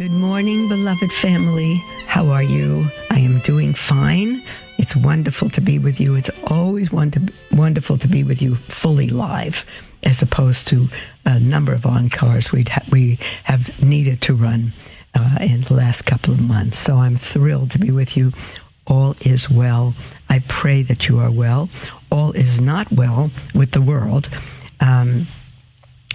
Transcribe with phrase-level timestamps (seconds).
[0.00, 1.74] Good morning, beloved family.
[2.06, 2.90] How are you?
[3.10, 4.42] I am doing fine.
[4.78, 6.14] It's wonderful to be with you.
[6.14, 9.66] It's always wonderful to be with you fully live,
[10.02, 10.88] as opposed to
[11.26, 14.72] a number of encores we'd ha- we have needed to run
[15.14, 16.78] uh, in the last couple of months.
[16.78, 18.32] So I'm thrilled to be with you.
[18.86, 19.94] All is well.
[20.30, 21.68] I pray that you are well.
[22.10, 24.30] All is not well with the world.
[24.80, 25.26] Um,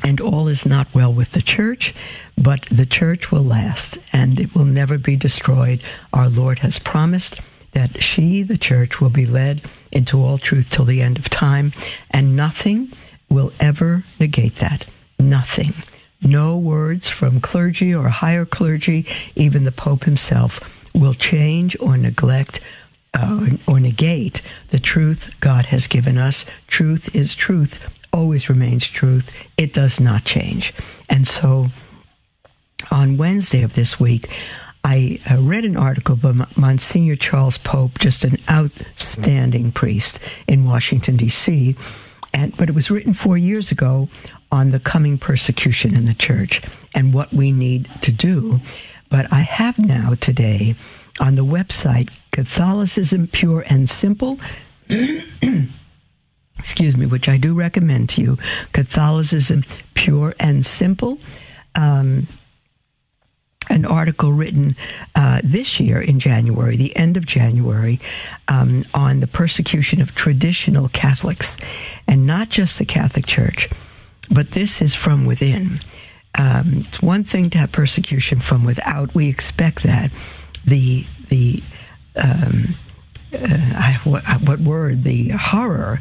[0.03, 1.93] and all is not well with the church,
[2.37, 5.81] but the church will last and it will never be destroyed.
[6.13, 7.39] Our Lord has promised
[7.71, 9.61] that she, the church, will be led
[9.91, 11.73] into all truth till the end of time,
[12.09, 12.91] and nothing
[13.29, 14.87] will ever negate that.
[15.19, 15.73] Nothing.
[16.21, 19.05] No words from clergy or higher clergy,
[19.35, 20.59] even the Pope himself,
[20.93, 22.61] will change or neglect
[23.13, 26.45] uh, or negate the truth God has given us.
[26.67, 27.79] Truth is truth
[28.15, 29.33] always remains truth.
[29.57, 30.73] It does not change.
[31.09, 31.67] And so
[32.89, 34.29] on Wednesday of this week,
[34.85, 41.17] I uh, read an article by Monsignor Charles Pope, just an outstanding priest in Washington,
[41.17, 41.75] D.C.,
[42.33, 44.09] and, but it was written four years ago
[44.51, 46.61] on the coming persecution in the church
[46.93, 48.59] and what we need to do.
[49.09, 50.75] But I have now today
[51.19, 54.39] on the website Catholicism Pure and Simple.
[56.59, 58.37] excuse me, which I do recommend to you,
[58.71, 61.19] Catholicism Pure and Simple.
[61.75, 62.27] Um,
[63.69, 64.75] an article written
[65.15, 67.99] uh, this year in January, the end of January,
[68.47, 71.57] um, on the persecution of traditional Catholics,
[72.07, 73.69] and not just the Catholic Church,
[74.29, 75.79] but this is from within.
[76.37, 79.15] Um, it's one thing to have persecution from without.
[79.15, 80.11] We expect that.
[80.65, 81.63] The the
[82.15, 82.75] um,
[83.33, 85.03] uh, what, what word?
[85.03, 85.99] The horror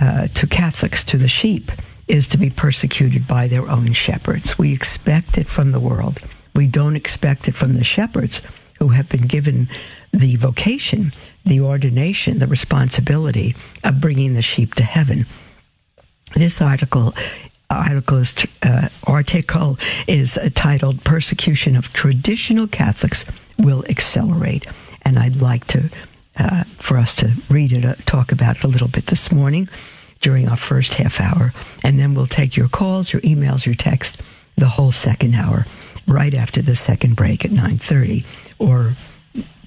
[0.00, 1.70] uh, to Catholics, to the sheep,
[2.08, 4.58] is to be persecuted by their own shepherds.
[4.58, 6.20] We expect it from the world.
[6.54, 8.40] We don't expect it from the shepherds
[8.78, 9.68] who have been given
[10.12, 11.12] the vocation,
[11.44, 15.26] the ordination, the responsibility of bringing the sheep to heaven.
[16.34, 17.14] This article
[17.68, 18.34] article is,
[18.64, 19.78] uh, article
[20.08, 23.24] is titled "Persecution of Traditional Catholics
[23.58, 24.66] Will Accelerate,"
[25.02, 25.88] and I'd like to
[26.40, 29.68] uh, for us to read it, uh, talk about it a little bit this morning
[30.20, 31.52] during our first half hour,
[31.84, 34.20] and then we'll take your calls, your emails, your text,
[34.56, 35.66] the whole second hour,
[36.06, 38.24] right after the second break at nine thirty
[38.58, 38.96] or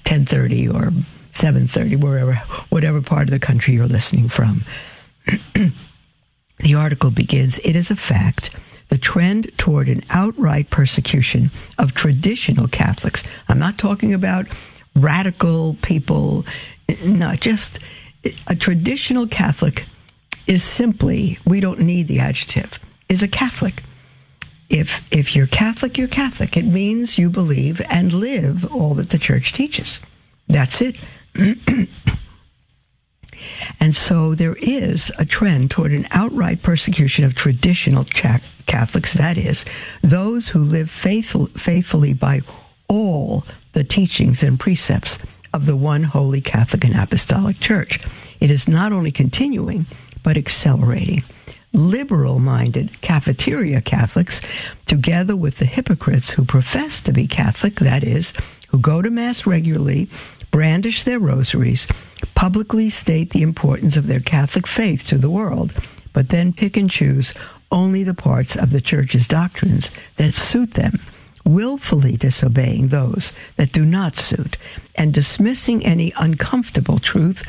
[0.04, 0.92] ten thirty or
[1.32, 2.34] seven thirty, wherever,
[2.68, 4.64] whatever part of the country you're listening from.
[6.58, 7.58] the article begins.
[7.60, 8.50] It is a fact
[8.90, 13.24] the trend toward an outright persecution of traditional Catholics.
[13.48, 14.46] I'm not talking about
[14.94, 16.44] radical people,
[17.02, 17.78] not just
[18.46, 19.86] a traditional Catholic
[20.46, 22.78] is simply, we don't need the adjective,
[23.08, 23.82] is a Catholic.
[24.68, 26.56] If, if you're Catholic, you're Catholic.
[26.56, 30.00] It means you believe and live all that the church teaches.
[30.48, 30.96] That's it.
[33.80, 38.04] and so there is a trend toward an outright persecution of traditional
[38.66, 39.64] Catholics, that is,
[40.02, 42.40] those who live faithful, faithfully by
[42.94, 45.18] all the teachings and precepts
[45.52, 47.98] of the one holy Catholic and Apostolic Church.
[48.38, 49.86] It is not only continuing,
[50.22, 51.24] but accelerating.
[51.72, 54.40] Liberal minded cafeteria Catholics,
[54.86, 58.32] together with the hypocrites who profess to be Catholic, that is,
[58.68, 60.08] who go to Mass regularly,
[60.52, 61.88] brandish their rosaries,
[62.36, 65.72] publicly state the importance of their Catholic faith to the world,
[66.12, 67.34] but then pick and choose
[67.72, 71.00] only the parts of the Church's doctrines that suit them
[71.44, 74.56] willfully disobeying those that do not suit,
[74.94, 77.42] and dismissing any uncomfortable truth,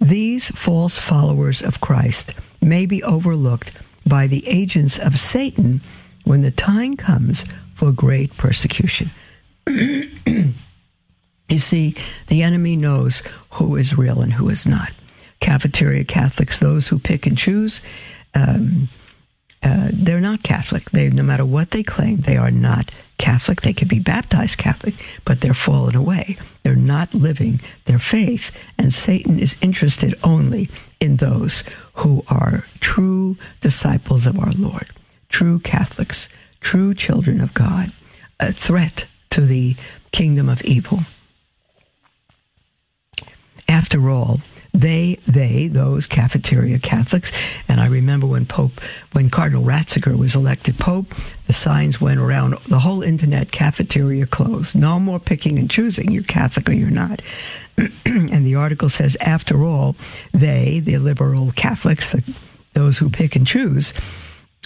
[0.00, 3.72] these false followers of Christ may be overlooked
[4.06, 5.80] by the agents of Satan
[6.24, 7.44] when the time comes
[7.74, 9.10] for great persecution.
[9.66, 10.54] you
[11.58, 11.94] see,
[12.28, 14.92] the enemy knows who is real and who is not.
[15.40, 17.80] Cafeteria Catholics, those who pick and choose,
[18.34, 18.88] um,
[19.62, 20.90] uh, they're not Catholic.
[20.90, 23.60] They, no matter what they claim, they are not Catholic.
[23.60, 24.94] They could be baptized Catholic,
[25.24, 26.36] but they're fallen away.
[26.62, 30.68] They're not living their faith, and Satan is interested only
[31.00, 31.62] in those
[31.94, 34.88] who are true disciples of our Lord,
[35.28, 36.28] true Catholics,
[36.60, 37.92] true children of God,
[38.40, 39.76] a threat to the
[40.10, 41.00] kingdom of evil.
[43.68, 44.40] After all,
[44.74, 47.30] they, they, those cafeteria Catholics,
[47.68, 48.80] and I remember when Pope,
[49.12, 51.14] when Cardinal Ratzinger was elected Pope,
[51.46, 54.74] the signs went around the whole internet cafeteria closed.
[54.74, 56.10] No more picking and choosing.
[56.10, 57.20] You're Catholic or you're not.
[58.06, 59.94] and the article says, after all,
[60.32, 62.22] they, the liberal Catholics, the,
[62.72, 63.92] those who pick and choose,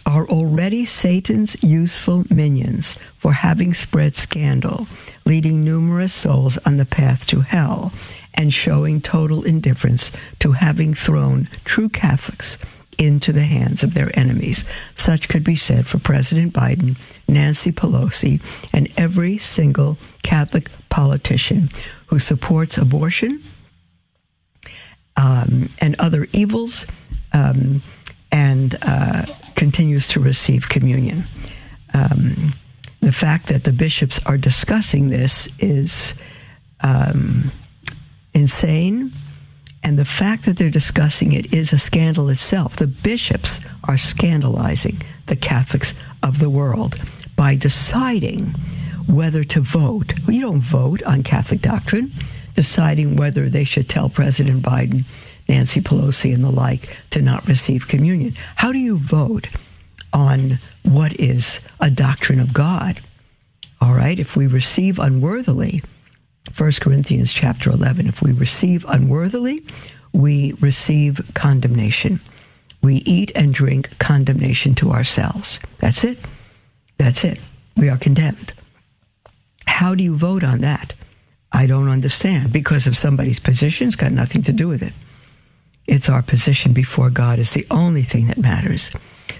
[0.06, 4.87] are already Satan's useful minions for having spread scandal,
[5.25, 7.93] leading numerous souls on the path to hell,
[8.37, 10.11] and showing total indifference
[10.41, 12.59] to having thrown true Catholics
[12.99, 14.65] into the hands of their enemies.
[14.94, 16.97] Such could be said for President Biden,
[17.29, 18.41] Nancy Pelosi,
[18.73, 21.69] and every single Catholic politician
[22.06, 23.43] who supports abortion
[25.17, 26.87] um, and other evils
[27.32, 27.82] um,
[28.32, 31.25] and uh, continues to receive communion.
[31.94, 32.55] Um,
[33.00, 36.15] the fact that the bishops are discussing this is
[36.81, 37.53] um,
[38.37, 39.12] insane.
[39.83, 42.77] And the fact that they're discussing it is a scandal itself.
[42.77, 47.00] The bishops are scandalizing the Catholics of the world
[47.35, 48.55] by deciding
[49.06, 50.12] whether to vote.
[50.29, 52.12] You don't vote on Catholic doctrine,
[52.55, 55.05] deciding whether they should tell President Biden,
[55.49, 58.35] Nancy Pelosi, and the like to not receive communion.
[58.56, 59.49] How do you vote
[60.12, 63.00] on what is a doctrine of God?
[63.81, 65.82] All right, if we receive unworthily,
[66.54, 68.06] 1 Corinthians chapter 11.
[68.06, 69.64] If we receive unworthily,
[70.12, 72.20] we receive condemnation.
[72.82, 75.58] We eat and drink condemnation to ourselves.
[75.78, 76.19] That's it.
[76.98, 77.38] That's it.
[77.76, 78.52] We are condemned.
[79.66, 80.94] How do you vote on that?
[81.52, 82.52] I don't understand.
[82.52, 84.93] Because of somebody's position, it's got nothing to do with it.
[85.87, 88.90] It's our position before God is the only thing that matters.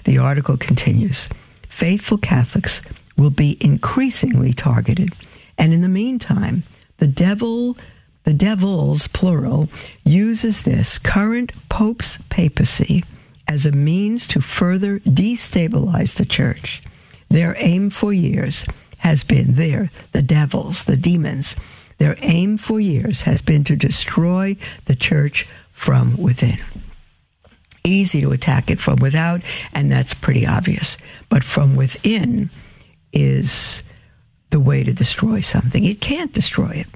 [0.05, 1.27] The article continues
[1.67, 2.81] Faithful Catholics
[3.17, 5.13] will be increasingly targeted.
[5.57, 6.63] And in the meantime,
[6.97, 7.77] the devil,
[8.23, 9.69] the devils, plural,
[10.03, 13.03] uses this current Pope's papacy
[13.47, 16.83] as a means to further destabilize the church.
[17.29, 18.65] Their aim for years
[18.99, 21.55] has been there, the devils, the demons.
[21.97, 26.59] Their aim for years has been to destroy the church from within.
[27.83, 29.41] Easy to attack it from without,
[29.71, 30.97] and that's pretty obvious.
[31.29, 32.49] But from within
[33.13, 33.81] is
[34.49, 35.85] the way to destroy something.
[35.85, 36.87] It can't destroy it.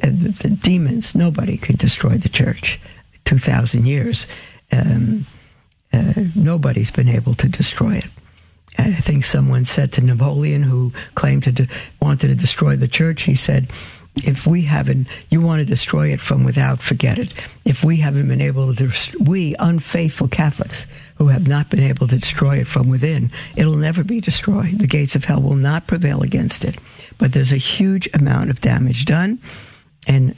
[0.00, 2.80] And the, the demons, nobody can destroy the church.
[3.24, 4.26] 2,000 years,
[4.72, 5.26] um,
[5.92, 8.06] uh, nobody's been able to destroy it.
[8.78, 11.68] I think someone said to Napoleon, who claimed to de-
[12.00, 13.70] wanted to destroy the church, he said,
[14.24, 17.32] if we haven't, you want to destroy it from without, forget it.
[17.64, 20.86] If we haven't been able to, we unfaithful Catholics
[21.18, 24.78] who have not been able to destroy it from within, it'll never be destroyed.
[24.78, 26.76] The gates of hell will not prevail against it.
[27.18, 29.40] But there's a huge amount of damage done,
[30.06, 30.36] and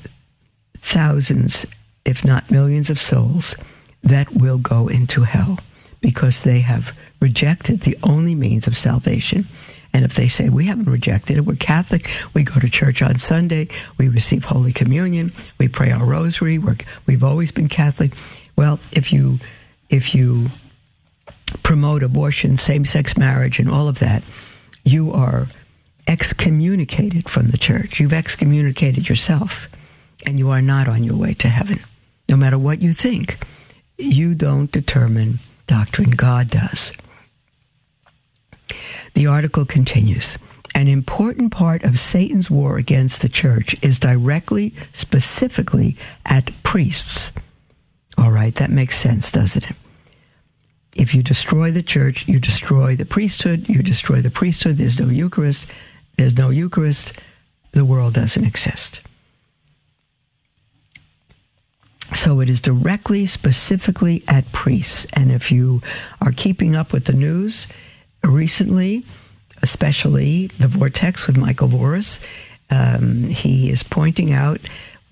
[0.80, 1.66] thousands,
[2.06, 3.54] if not millions, of souls
[4.02, 5.58] that will go into hell
[6.00, 9.46] because they have rejected the only means of salvation.
[9.92, 13.18] And if they say, we haven't rejected it, we're Catholic, we go to church on
[13.18, 13.68] Sunday,
[13.98, 18.12] we receive Holy Communion, we pray our rosary, we we've always been Catholic.
[18.56, 19.40] Well, if you,
[19.90, 20.50] if you
[21.62, 24.22] promote abortion, same sex marriage, and all of that,
[24.84, 25.46] you are
[26.06, 28.00] excommunicated from the church.
[28.00, 29.68] You've excommunicated yourself,
[30.26, 31.80] and you are not on your way to heaven.
[32.28, 33.44] No matter what you think,
[33.98, 36.92] you don't determine doctrine, God does.
[39.14, 40.36] The article continues.
[40.74, 47.30] An important part of Satan's war against the church is directly, specifically at priests.
[48.16, 49.76] All right, that makes sense, doesn't it?
[50.94, 55.08] If you destroy the church, you destroy the priesthood, you destroy the priesthood, there's no
[55.08, 55.66] Eucharist,
[56.16, 57.12] there's no Eucharist,
[57.72, 59.00] the world doesn't exist.
[62.16, 65.06] So it is directly, specifically at priests.
[65.12, 65.80] And if you
[66.20, 67.68] are keeping up with the news
[68.24, 69.06] recently,
[69.62, 72.18] especially the vortex with Michael Voris,
[72.68, 74.60] um, he is pointing out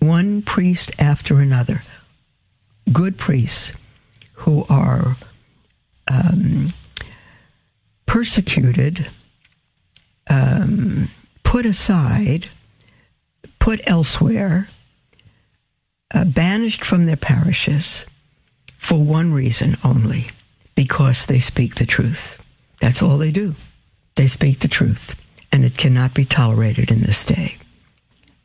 [0.00, 1.84] one priest after another,
[2.92, 3.72] good priests
[4.34, 5.16] who are
[6.08, 6.72] um,
[8.06, 9.08] persecuted,
[10.28, 11.10] um,
[11.42, 12.50] put aside,
[13.58, 14.68] put elsewhere,
[16.14, 18.04] uh, banished from their parishes
[18.76, 20.28] for one reason only
[20.74, 22.38] because they speak the truth.
[22.80, 23.54] That's all they do.
[24.14, 25.14] They speak the truth,
[25.52, 27.58] and it cannot be tolerated in this day.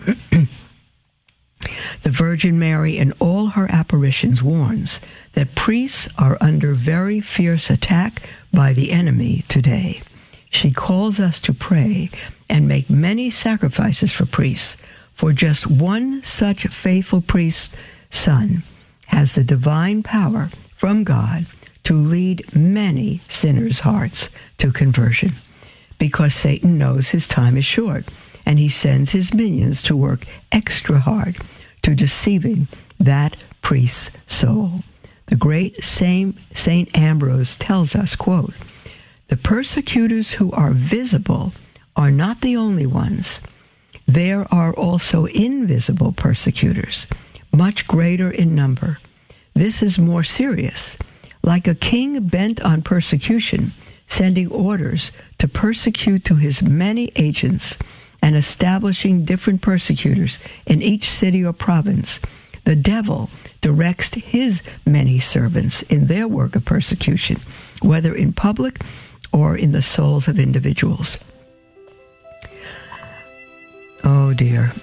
[2.04, 5.00] The Virgin Mary, in all her apparitions, warns
[5.34, 10.02] that priests are under very fierce attack by the enemy today.
[10.50, 12.10] she calls us to pray
[12.50, 14.78] and make many sacrifices for priests.
[15.14, 17.74] For just one such faithful priest's
[18.12, 18.64] son
[19.08, 21.46] has the divine power from God
[21.84, 25.36] to lead many sinners' hearts to conversion.
[26.00, 28.06] Because Satan knows his time is short,
[28.46, 31.38] and he sends his minions to work extra hard
[31.84, 32.68] to deceiving
[33.00, 34.84] that priest's soul.
[35.28, 38.54] The great Saint, Saint Ambrose tells us, quote,
[39.30, 41.54] the persecutors who are visible
[41.96, 43.42] are not the only ones.
[44.06, 47.08] There are also invisible persecutors,
[47.52, 49.00] much greater in number.
[49.54, 50.98] This is more serious.
[51.42, 53.74] Like a king bent on persecution,
[54.08, 57.78] sending orders to persecute to his many agents
[58.24, 62.22] and establishing different persecutors in each city or province,
[62.64, 67.40] the devil directs his many servants in their work of persecution,
[67.82, 68.82] whether in public
[69.34, 71.18] or in the souls of individuals.
[74.06, 74.74] Oh dear,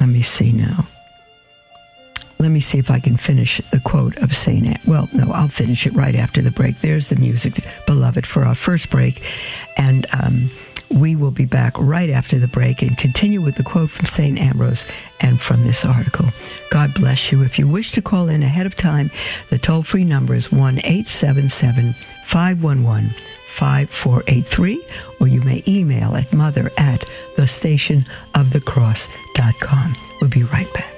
[0.00, 0.88] let me see now.
[2.38, 4.66] Let me see if I can finish the quote of St.
[4.66, 4.80] Anne.
[4.86, 6.80] Well, no, I'll finish it right after the break.
[6.80, 9.22] There's the music, beloved, for our first break.
[9.76, 10.50] And um,
[10.90, 14.38] we will be back right after the break and continue with the quote from St.
[14.38, 14.84] Ambrose
[15.20, 16.32] and from this article.
[16.70, 17.42] God bless you.
[17.42, 19.10] If you wish to call in ahead of time,
[19.50, 23.14] the toll free number is 1 877 511
[23.48, 24.84] 5483,
[25.20, 29.94] or you may email at mother at thestationofthecross.com.
[30.20, 30.95] We'll be right back.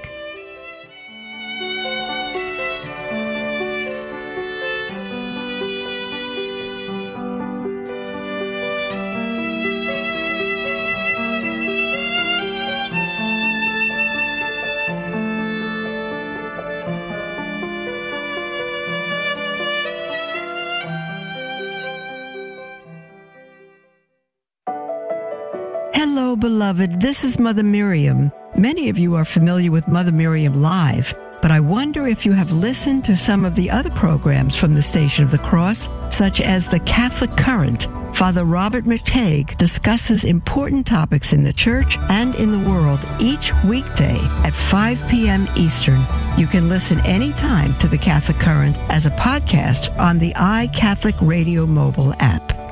[26.39, 27.01] Beloved.
[27.01, 28.31] This is Mother Miriam.
[28.55, 32.51] Many of you are familiar with Mother Miriam Live, but I wonder if you have
[32.51, 36.67] listened to some of the other programs from the Station of the Cross, such as
[36.67, 37.87] the Catholic Current.
[38.15, 44.19] Father Robert McTeigue discusses important topics in the church and in the world each weekday
[44.43, 45.47] at 5 p.m.
[45.55, 46.05] Eastern.
[46.37, 51.65] You can listen anytime to the Catholic Current as a podcast on the iCatholic Radio
[51.65, 52.68] mobile app.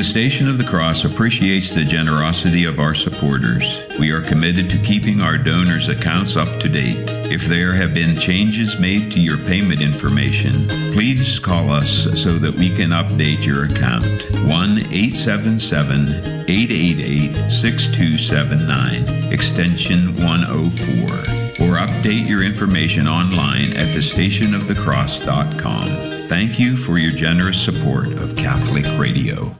[0.00, 3.82] The Station of the Cross appreciates the generosity of our supporters.
[3.98, 6.96] We are committed to keeping our donors' accounts up to date.
[7.30, 12.54] If there have been changes made to your payment information, please call us so that
[12.54, 14.06] we can update your account.
[14.48, 26.28] 1 877 888 6279, extension 104, or update your information online at thestationofthecross.com.
[26.30, 29.59] Thank you for your generous support of Catholic Radio.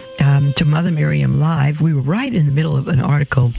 [0.21, 1.81] Um, to Mother Miriam Live.
[1.81, 3.53] We were right in the middle of an article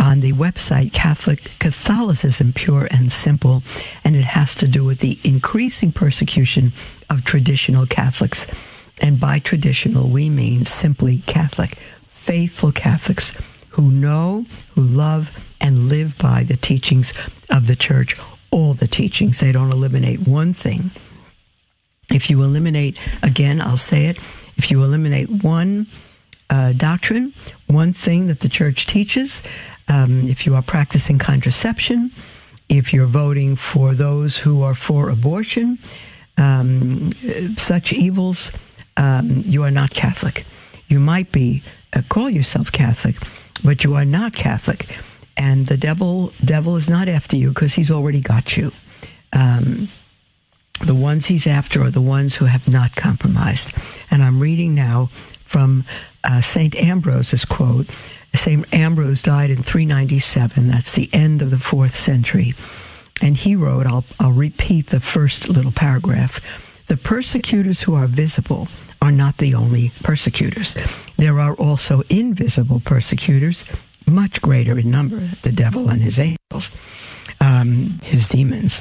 [0.00, 3.62] on the website Catholic Catholicism Pure and Simple,
[4.02, 6.72] and it has to do with the increasing persecution
[7.08, 8.48] of traditional Catholics.
[9.00, 13.32] And by traditional, we mean simply Catholic, faithful Catholics
[13.68, 14.44] who know,
[14.74, 17.12] who love, and live by the teachings
[17.48, 18.16] of the church,
[18.50, 19.38] all the teachings.
[19.38, 20.90] They don't eliminate one thing.
[22.10, 24.18] If you eliminate, again, I'll say it,
[24.56, 25.86] if you eliminate one
[26.50, 27.32] uh, doctrine,
[27.66, 29.42] one thing that the church teaches,
[29.88, 32.10] um, if you are practicing contraception,
[32.68, 35.78] if you're voting for those who are for abortion,
[36.36, 37.10] um,
[37.56, 38.52] such evils,
[38.96, 40.44] um, you are not Catholic.
[40.88, 41.62] You might be
[41.94, 43.16] uh, call yourself Catholic,
[43.64, 44.88] but you are not Catholic,
[45.36, 48.72] and the devil devil is not after you because he's already got you.
[49.32, 49.88] Um,
[50.80, 53.72] the ones he's after are the ones who have not compromised.
[54.10, 55.10] And I'm reading now
[55.44, 55.84] from
[56.24, 56.74] uh, St.
[56.76, 57.88] Ambrose's quote.
[58.34, 58.66] St.
[58.72, 60.68] Ambrose died in 397.
[60.68, 62.54] That's the end of the fourth century.
[63.20, 66.40] And he wrote, I'll, I'll repeat the first little paragraph.
[66.88, 68.68] The persecutors who are visible
[69.00, 70.74] are not the only persecutors.
[71.16, 73.64] There are also invisible persecutors,
[74.06, 76.70] much greater in number, the devil and his angels,
[77.40, 78.80] um, his demons.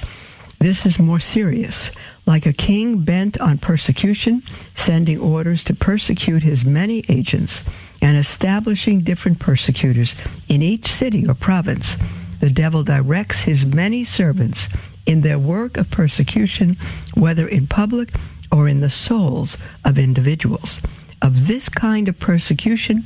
[0.59, 1.91] This is more serious.
[2.27, 4.43] Like a king bent on persecution,
[4.75, 7.63] sending orders to persecute his many agents
[8.01, 10.13] and establishing different persecutors
[10.49, 11.95] in each city or province,
[12.41, 14.67] the devil directs his many servants
[15.05, 16.77] in their work of persecution,
[17.15, 18.13] whether in public
[18.51, 20.81] or in the souls of individuals.
[21.21, 23.05] Of this kind of persecution,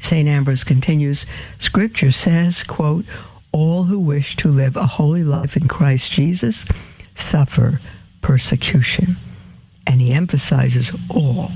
[0.00, 0.26] St.
[0.26, 1.26] Ambrose continues,
[1.58, 3.04] Scripture says, quote,
[3.52, 6.64] all who wish to live a holy life in Christ Jesus
[7.14, 7.80] suffer
[8.22, 9.16] persecution.
[9.86, 11.50] And he emphasizes all,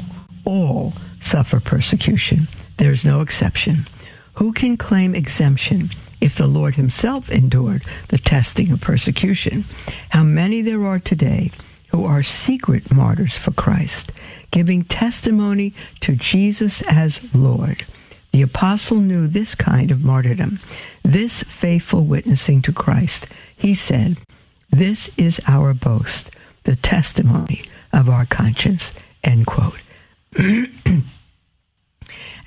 [0.44, 2.48] all suffer persecution.
[2.78, 3.86] There's no exception.
[4.34, 5.90] Who can claim exemption
[6.20, 9.64] if the Lord himself endured the testing of persecution?
[10.10, 11.52] How many there are today
[11.92, 14.12] who are secret martyrs for Christ,
[14.50, 17.86] giving testimony to Jesus as Lord.
[18.32, 20.58] The apostle knew this kind of martyrdom,
[21.04, 23.26] this faithful witnessing to Christ.
[23.54, 24.16] He said,
[24.70, 26.30] This is our boast,
[26.64, 28.92] the testimony of our conscience.
[29.24, 29.78] End quote.
[30.36, 31.04] and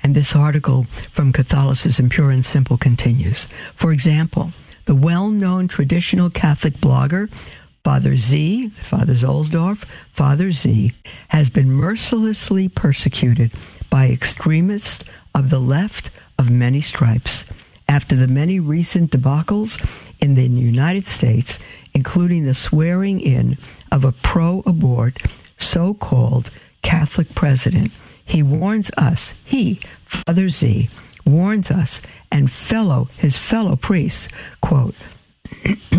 [0.02, 3.46] this article from Catholicism Pure and Simple continues.
[3.74, 4.52] For example,
[4.86, 7.30] the well known traditional Catholic blogger
[7.86, 10.92] Father Z, Father Zuhlsdorf, Father Z,
[11.28, 13.52] has been mercilessly persecuted
[13.90, 15.04] by extremists
[15.36, 17.44] of the left of many stripes
[17.88, 19.80] after the many recent debacles
[20.18, 21.60] in the United States,
[21.94, 23.56] including the swearing in
[23.90, 25.22] of a pro abort
[25.58, 26.50] so called
[26.82, 27.92] Catholic president.
[28.24, 30.90] He warns us, he, Father Z,
[31.24, 34.28] warns us and fellow his fellow priests,
[34.60, 34.94] quote,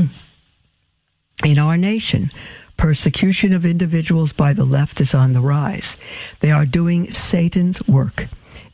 [1.45, 2.32] In our nation,
[2.78, 5.97] persecution of individuals by the left is on the rise.
[6.39, 8.28] They are doing Satan's work.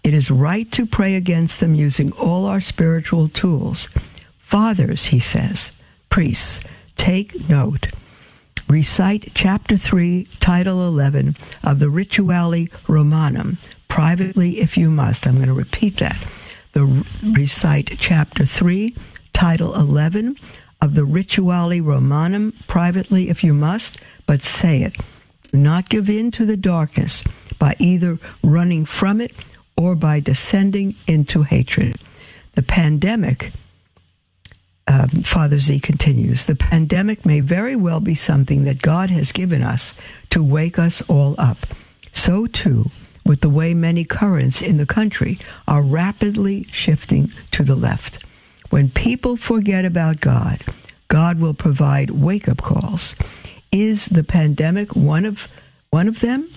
[0.03, 3.87] It is right to pray against them using all our spiritual tools.
[4.37, 5.71] Fathers, he says,
[6.09, 6.59] priests,
[6.95, 7.87] take note.
[8.73, 15.27] Recite chapter 3, title 11 of the Rituale Romanum, privately if you must.
[15.27, 16.17] I'm going to repeat that.
[16.71, 18.95] The recite chapter 3,
[19.31, 20.37] title 11
[20.81, 24.95] of the Rituale Romanum privately if you must, but say it.
[25.51, 27.23] Do not give in to the darkness
[27.59, 29.35] by either running from it
[29.77, 31.99] or by descending into hatred.
[32.53, 33.51] The pandemic,
[34.87, 39.63] um, Father Z continues, the pandemic may very well be something that God has given
[39.63, 39.95] us
[40.29, 41.65] to wake us all up.
[42.11, 42.91] So too,
[43.25, 48.23] with the way many currents in the country are rapidly shifting to the left.
[48.69, 50.63] When people forget about God,
[51.07, 53.15] God will provide wake up calls.
[53.71, 55.47] Is the pandemic one of
[55.91, 56.51] one of them?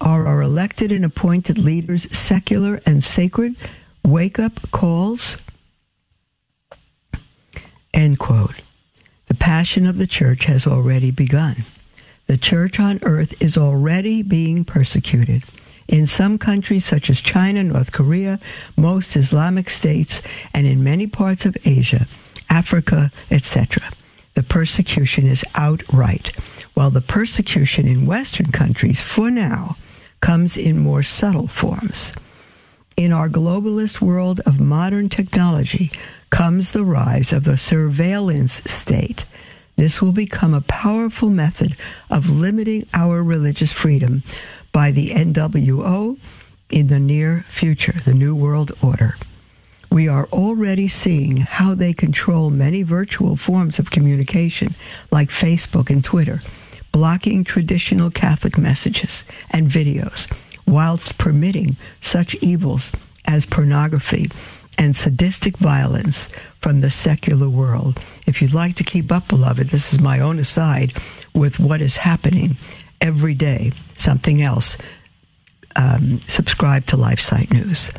[0.00, 3.56] Are our elected and appointed leaders secular and sacred
[4.04, 5.36] wake up calls?
[7.92, 8.56] End quote.
[9.28, 11.64] The passion of the church has already begun.
[12.26, 15.42] The church on earth is already being persecuted.
[15.88, 18.38] In some countries such as China, North Korea,
[18.76, 20.22] most Islamic states,
[20.54, 22.06] and in many parts of Asia,
[22.48, 23.90] Africa, etc.,
[24.34, 26.30] the persecution is outright,
[26.74, 29.76] while the persecution in Western countries, for now,
[30.20, 32.12] comes in more subtle forms.
[32.96, 35.90] In our globalist world of modern technology
[36.30, 39.24] comes the rise of the surveillance state.
[39.76, 41.76] This will become a powerful method
[42.08, 44.22] of limiting our religious freedom
[44.72, 46.18] by the NWO
[46.70, 49.16] in the near future, the New World Order.
[49.90, 54.76] We are already seeing how they control many virtual forms of communication,
[55.10, 56.42] like Facebook and Twitter,
[56.92, 60.30] blocking traditional Catholic messages and videos,
[60.66, 62.92] whilst permitting such evils
[63.24, 64.30] as pornography
[64.80, 66.26] and sadistic violence
[66.62, 68.00] from the secular world.
[68.26, 70.96] If you'd like to keep up, beloved, this is my own aside
[71.34, 72.56] with what is happening
[72.98, 73.72] every day.
[73.98, 74.78] Something else
[75.76, 77.90] um, subscribe to LifeSite News.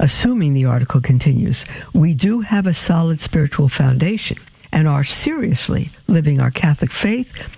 [0.00, 4.38] Assuming the article continues, we do have a solid spiritual foundation
[4.72, 7.48] and are seriously living our Catholic faith.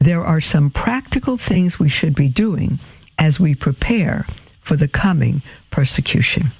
[0.00, 2.80] There are some practical things we should be doing
[3.20, 4.26] as we prepare
[4.60, 6.52] for the coming persecution.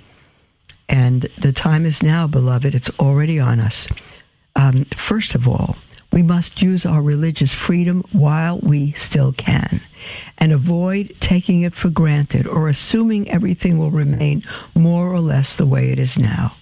[0.88, 2.75] And the time is now, beloved.
[2.75, 3.87] It's already on us.
[4.57, 5.77] Um, first of all,
[6.12, 9.81] we must use our religious freedom while we still can
[10.38, 14.42] and avoid taking it for granted or assuming everything will remain
[14.75, 16.57] more or less the way it is now.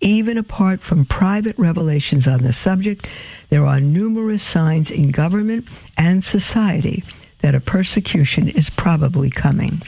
[0.00, 3.08] Even apart from private revelations on the subject,
[3.48, 5.66] there are numerous signs in government
[5.98, 7.02] and society
[7.40, 9.82] that a persecution is probably coming.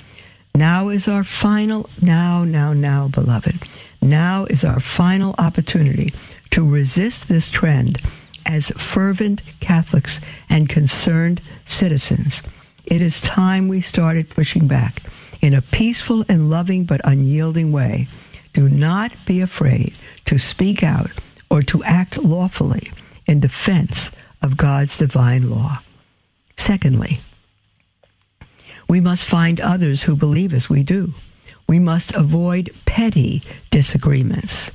[0.57, 3.69] Now is our final, now, now, now, beloved.
[4.01, 6.15] Now is our final opportunity
[6.53, 8.01] to resist this trend
[8.47, 12.43] as fervent Catholics and concerned citizens.
[12.87, 15.03] It is time we started pushing back
[15.43, 18.09] in a peaceful and loving but unyielding way.
[18.55, 21.11] Do not be afraid to speak out
[21.51, 22.91] or to act lawfully
[23.27, 25.83] in defense of God's divine law.
[26.57, 27.21] Secondly,
[28.89, 31.15] we must find others who believe as we do.
[31.69, 34.71] We must avoid petty disagreements.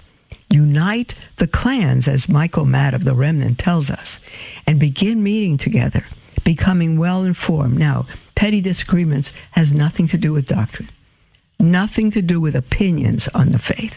[0.49, 4.19] Unite the clans, as Michael Matt of the Remnant tells us,
[4.67, 6.05] and begin meeting together,
[6.43, 7.77] becoming well informed.
[7.77, 10.89] Now, petty disagreements has nothing to do with doctrine,
[11.57, 13.95] nothing to do with opinions on the faith.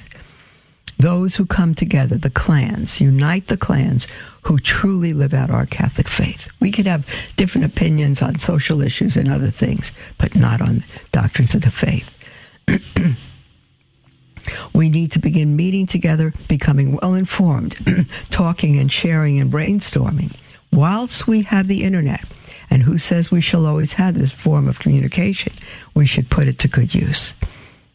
[0.99, 4.07] Those who come together, the clans, unite the clans
[4.43, 6.49] who truly live out our Catholic faith.
[6.61, 11.55] We could have different opinions on social issues and other things, but not on doctrines
[11.55, 12.11] of the faith.
[14.73, 20.33] we need to begin meeting together, becoming well informed, talking and sharing and brainstorming.
[20.73, 22.25] Whilst we have the internet,
[22.71, 25.53] and who says we shall always have this form of communication,
[25.95, 27.35] we should put it to good use.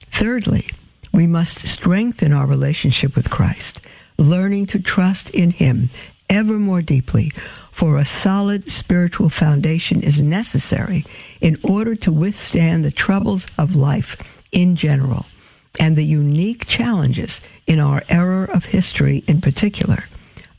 [0.10, 0.70] Thirdly,
[1.12, 3.80] we must strengthen our relationship with Christ,
[4.18, 5.90] learning to trust in Him
[6.30, 7.32] ever more deeply,
[7.72, 11.06] for a solid spiritual foundation is necessary
[11.40, 14.18] in order to withstand the troubles of life
[14.52, 15.26] in general
[15.80, 20.04] and the unique challenges in our era of history in particular.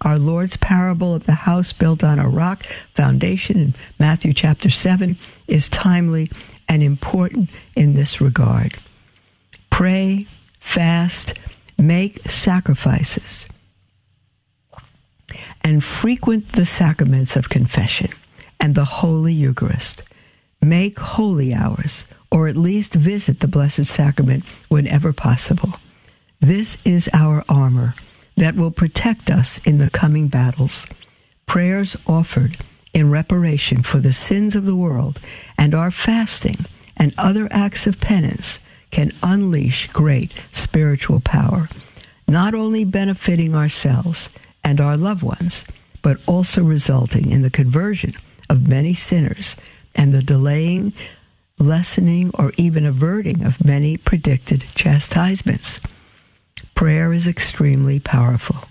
[0.03, 5.19] Our Lord's parable of the house built on a rock foundation in Matthew chapter 7
[5.47, 6.31] is timely
[6.69, 8.79] and important in this regard.
[9.69, 10.27] Pray,
[10.61, 11.35] fast,
[11.77, 13.47] make sacrifices,
[15.63, 18.11] and frequent the sacraments of confession
[18.61, 20.03] and the Holy Eucharist.
[20.63, 25.75] Make holy hours or at least visit the Blessed Sacrament whenever possible.
[26.41, 27.95] This is our armor
[28.37, 30.87] that will protect us in the coming battles.
[31.47, 32.59] Prayers offered
[32.93, 35.19] in reparation for the sins of the world
[35.59, 36.65] and our fasting
[36.97, 38.59] and other acts of penance
[38.91, 41.69] can unleash great spiritual power,
[42.29, 44.29] not only benefiting ourselves
[44.65, 45.65] and our loved ones,
[46.03, 48.13] but also resulting in the conversion
[48.49, 49.57] of many sinners
[49.95, 50.93] and the delaying
[51.59, 55.81] lessening, or even averting of many predicted chastisements.
[56.75, 58.65] Prayer is extremely powerful,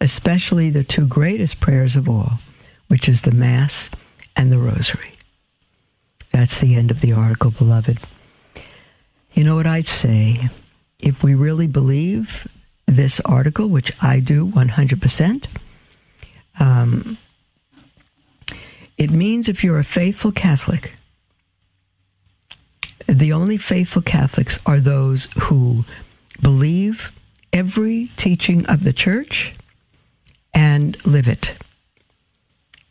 [0.00, 2.38] especially the two greatest prayers of all,
[2.88, 3.88] which is the Mass
[4.36, 5.14] and the Rosary.
[6.32, 7.98] That's the end of the article, beloved.
[9.34, 10.48] You know what I'd say?
[11.00, 12.46] If we really believe
[12.86, 15.46] this article, which I do 100%,
[16.60, 17.18] um,
[18.96, 20.92] it means if you're a faithful Catholic,
[23.08, 25.84] the only faithful Catholics are those who
[26.40, 27.10] believe
[27.52, 29.52] every teaching of the church
[30.54, 31.54] and live it.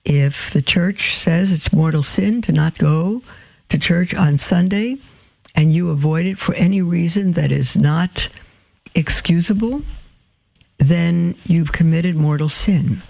[0.04, 3.22] If the church says it's mortal sin to not go
[3.70, 4.98] to church on Sunday
[5.56, 8.30] and you avoid it for any reason that is not
[8.96, 9.82] excusable,
[10.78, 13.02] then you've committed mortal sin.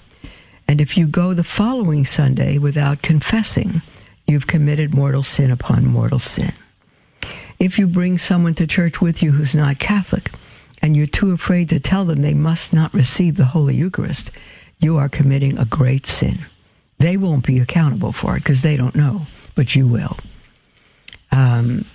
[0.67, 3.81] And if you go the following Sunday without confessing,
[4.27, 6.53] you've committed mortal sin upon mortal sin.
[7.59, 10.31] If you bring someone to church with you who's not Catholic
[10.81, 14.31] and you're too afraid to tell them they must not receive the Holy Eucharist,
[14.79, 16.45] you are committing a great sin.
[16.99, 20.17] They won't be accountable for it because they don't know, but you will.
[21.31, 21.85] Um,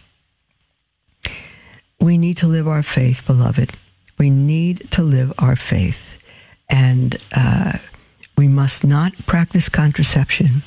[2.00, 3.76] we need to live our faith, beloved.
[4.18, 6.14] We need to live our faith.
[6.68, 7.78] And uh,
[8.36, 10.62] we must not practice contraception.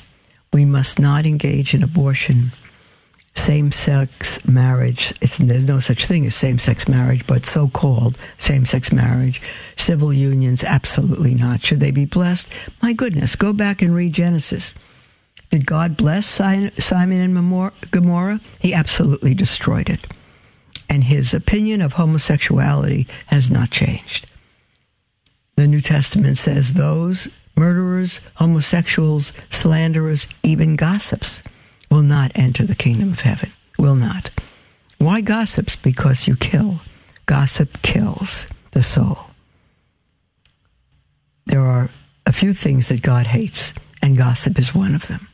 [0.52, 2.52] We must not engage in abortion
[3.34, 5.12] same sex marriage.
[5.38, 9.40] there's no such thing as same sex marriage, but so called same sex marriage.
[9.76, 11.64] Civil unions, absolutely not.
[11.64, 12.48] Should they be blessed?
[12.82, 14.74] My goodness, go back and read Genesis.
[15.50, 18.40] Did God bless Sodom and Gomorrah?
[18.60, 20.00] He absolutely destroyed it.
[20.88, 24.26] And his opinion of homosexuality has not changed.
[25.56, 31.42] The New Testament says those murderers, homosexuals, slanderers, even gossips
[31.90, 33.52] will not enter the kingdom of heaven.
[33.78, 34.30] Will not.
[34.98, 35.76] Why gossips?
[35.76, 36.80] Because you kill.
[37.26, 39.18] Gossip kills the soul.
[41.46, 41.90] There are
[42.24, 45.28] a few things that God hates, and gossip is one of them.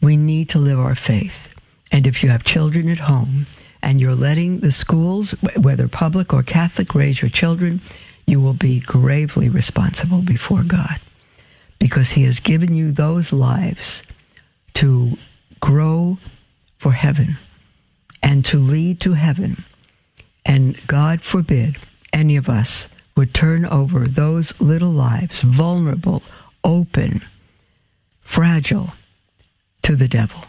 [0.00, 1.48] We need to live our faith.
[1.96, 3.46] And if you have children at home
[3.80, 7.80] and you're letting the schools, whether public or Catholic, raise your children,
[8.26, 11.00] you will be gravely responsible before God
[11.78, 14.02] because He has given you those lives
[14.74, 15.16] to
[15.60, 16.18] grow
[16.76, 17.38] for heaven
[18.22, 19.64] and to lead to heaven.
[20.44, 21.78] And God forbid
[22.12, 26.22] any of us would turn over those little lives, vulnerable,
[26.62, 27.22] open,
[28.20, 28.92] fragile,
[29.80, 30.44] to the devil.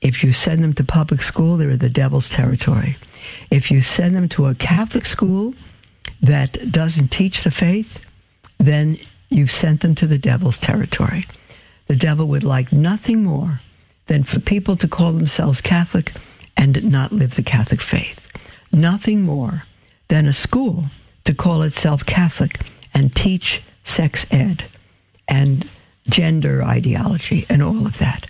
[0.00, 2.96] If you send them to public school, they're in the devil's territory.
[3.50, 5.54] If you send them to a Catholic school
[6.20, 8.00] that doesn't teach the faith,
[8.58, 8.98] then
[9.30, 11.26] you've sent them to the devil's territory.
[11.86, 13.60] The devil would like nothing more
[14.06, 16.12] than for people to call themselves Catholic
[16.56, 18.28] and not live the Catholic faith.
[18.72, 19.64] Nothing more
[20.08, 20.86] than a school
[21.24, 22.60] to call itself Catholic
[22.94, 24.64] and teach sex ed
[25.28, 25.68] and
[26.08, 28.26] gender ideology and all of that.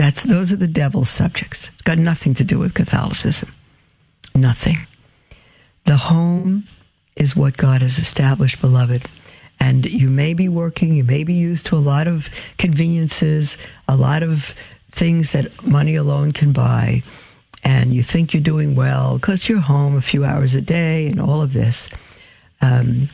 [0.00, 1.68] That's those are the devil's subjects.
[1.74, 3.52] It's got nothing to do with Catholicism.
[4.34, 4.86] Nothing.
[5.84, 6.66] The home
[7.16, 9.06] is what God has established, beloved.
[9.60, 13.58] And you may be working, you may be used to a lot of conveniences,
[13.88, 14.54] a lot of
[14.90, 17.02] things that money alone can buy,
[17.62, 21.20] and you think you're doing well because you're home a few hours a day and
[21.20, 21.90] all of this.
[22.62, 23.10] Um,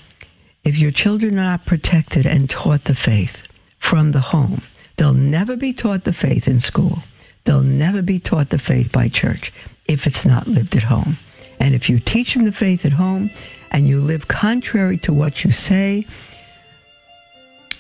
[0.62, 3.42] if your children are not protected and taught the faith
[3.81, 4.62] from the home,
[4.97, 7.03] They'll never be taught the faith in school.
[7.45, 9.53] They'll never be taught the faith by church
[9.87, 11.19] if it's not lived at home.
[11.61, 13.31] And if you teach them the faith at home
[13.71, 16.07] and you live contrary to what you say,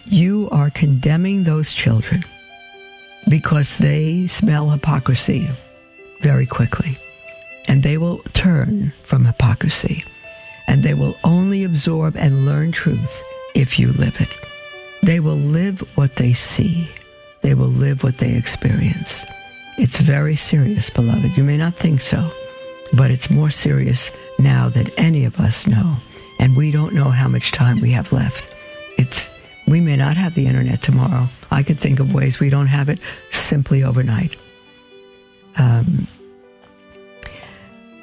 [0.04, 2.24] you are condemning those children
[3.28, 5.50] because they smell hypocrisy
[6.20, 6.98] very quickly.
[7.66, 10.04] And they will turn from hypocrisy.
[10.68, 13.22] And they will only absorb and learn truth
[13.54, 14.28] if you live it.
[15.02, 16.88] They will live what they see
[17.46, 19.24] they will live what they experience.
[19.78, 21.36] It's very serious, beloved.
[21.36, 22.28] You may not think so,
[22.92, 25.96] but it's more serious now than any of us know.
[26.40, 28.48] And we don't know how much time we have left.
[28.98, 29.30] It's
[29.68, 31.28] we may not have the internet tomorrow.
[31.52, 32.98] I could think of ways we don't have it
[33.30, 34.36] simply overnight.
[35.56, 36.08] Um,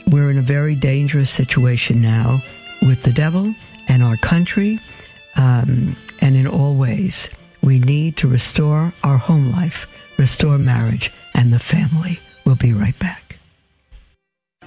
[0.08, 2.42] we're in a very dangerous situation now
[2.82, 3.54] with the devil
[3.90, 4.80] and our country,
[5.36, 7.28] um, and in all ways
[7.64, 12.20] we need to restore our home life, restore marriage and the family.
[12.46, 13.40] We'll be right back.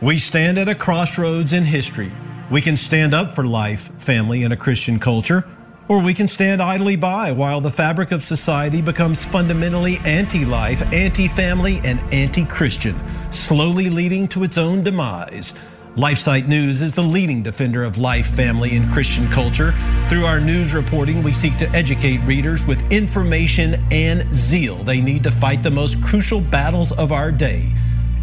[0.00, 2.12] We stand at a crossroads in history.
[2.50, 5.44] We can stand up for life, family, and a Christian culture,
[5.88, 10.82] or we can stand idly by while the fabric of society becomes fundamentally anti life,
[10.92, 12.98] anti family, and anti Christian,
[13.30, 15.52] slowly leading to its own demise.
[15.96, 19.72] LifeSite News is the leading defender of life, family, and Christian culture.
[20.10, 25.22] Through our news reporting, we seek to educate readers with information and zeal they need
[25.22, 27.74] to fight the most crucial battles of our day.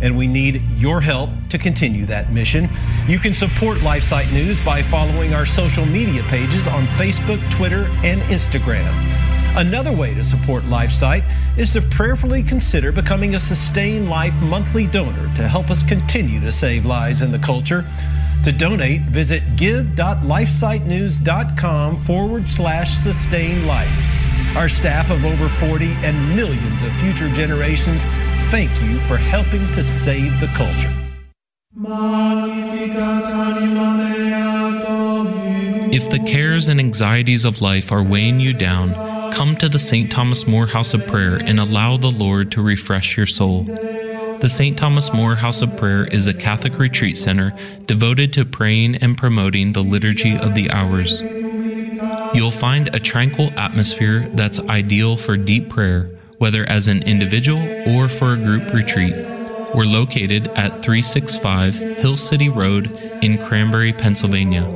[0.03, 2.69] And we need your help to continue that mission.
[3.07, 8.21] You can support LifeSite News by following our social media pages on Facebook, Twitter, and
[8.23, 9.32] Instagram.
[9.55, 11.23] Another way to support LifeSite
[11.59, 16.51] is to prayerfully consider becoming a Sustain Life monthly donor to help us continue to
[16.51, 17.85] save lives in the culture.
[18.45, 23.95] To donate, visit give.lifesitenews.com forward slash sustain life.
[24.57, 28.05] Our staff of over 40 and millions of future generations
[28.49, 30.91] thank you for helping to save the culture.
[35.93, 40.11] If the cares and anxieties of life are weighing you down, come to the St.
[40.11, 43.63] Thomas More House of Prayer and allow the Lord to refresh your soul.
[43.63, 44.77] The St.
[44.77, 47.51] Thomas More House of Prayer is a Catholic retreat center
[47.87, 51.23] devoted to praying and promoting the Liturgy of the Hours.
[52.35, 58.09] You'll find a tranquil atmosphere that's ideal for deep prayer, whether as an individual or
[58.09, 59.15] for a group retreat.
[59.73, 62.91] We're located at 365 Hill City Road
[63.23, 64.67] in Cranberry, Pennsylvania.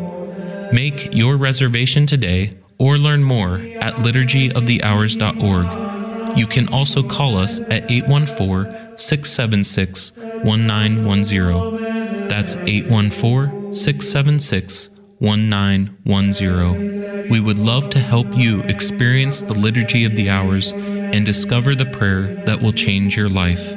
[0.74, 6.38] Make your reservation today or learn more at liturgyofthehours.org.
[6.38, 10.12] You can also call us at 814 676
[10.44, 12.28] 1910.
[12.28, 17.30] That's 814 676 1910.
[17.30, 21.86] We would love to help you experience the Liturgy of the Hours and discover the
[21.86, 23.77] prayer that will change your life.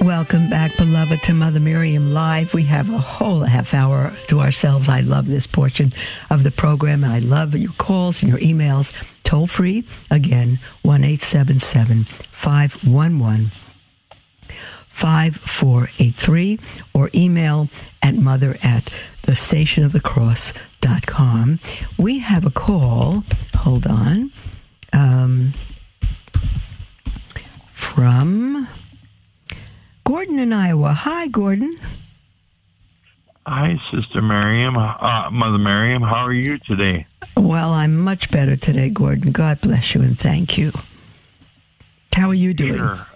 [0.00, 2.54] Welcome back, beloved, to Mother Miriam Live.
[2.54, 4.88] We have a whole half hour to ourselves.
[4.88, 5.92] I love this portion
[6.30, 8.94] of the program, I love your calls and your emails.
[9.24, 13.52] Toll free, again, 1 877 511
[14.88, 16.58] 5483,
[16.94, 17.68] or email
[18.02, 18.90] at mother at
[19.24, 21.60] thestationofthecross.com.
[21.98, 23.22] We have a call,
[23.54, 24.32] hold on,
[24.94, 25.52] um,
[27.74, 28.66] from.
[30.10, 30.92] Gordon in Iowa.
[30.92, 31.78] Hi, Gordon.
[33.46, 34.76] Hi, Sister Miriam.
[34.76, 37.06] Uh, Mother Miriam, how are you today?
[37.36, 39.30] Well, I'm much better today, Gordon.
[39.30, 40.72] God bless you and thank you.
[42.12, 42.78] How are you doing?
[42.78, 43.06] Sure.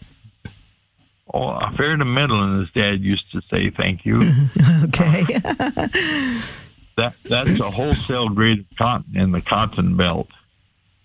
[1.34, 3.72] Oh, fair to middle, as Dad used to say.
[3.76, 4.14] Thank you.
[4.84, 5.24] okay.
[6.96, 10.28] that that's a wholesale grade of cotton in the cotton belt.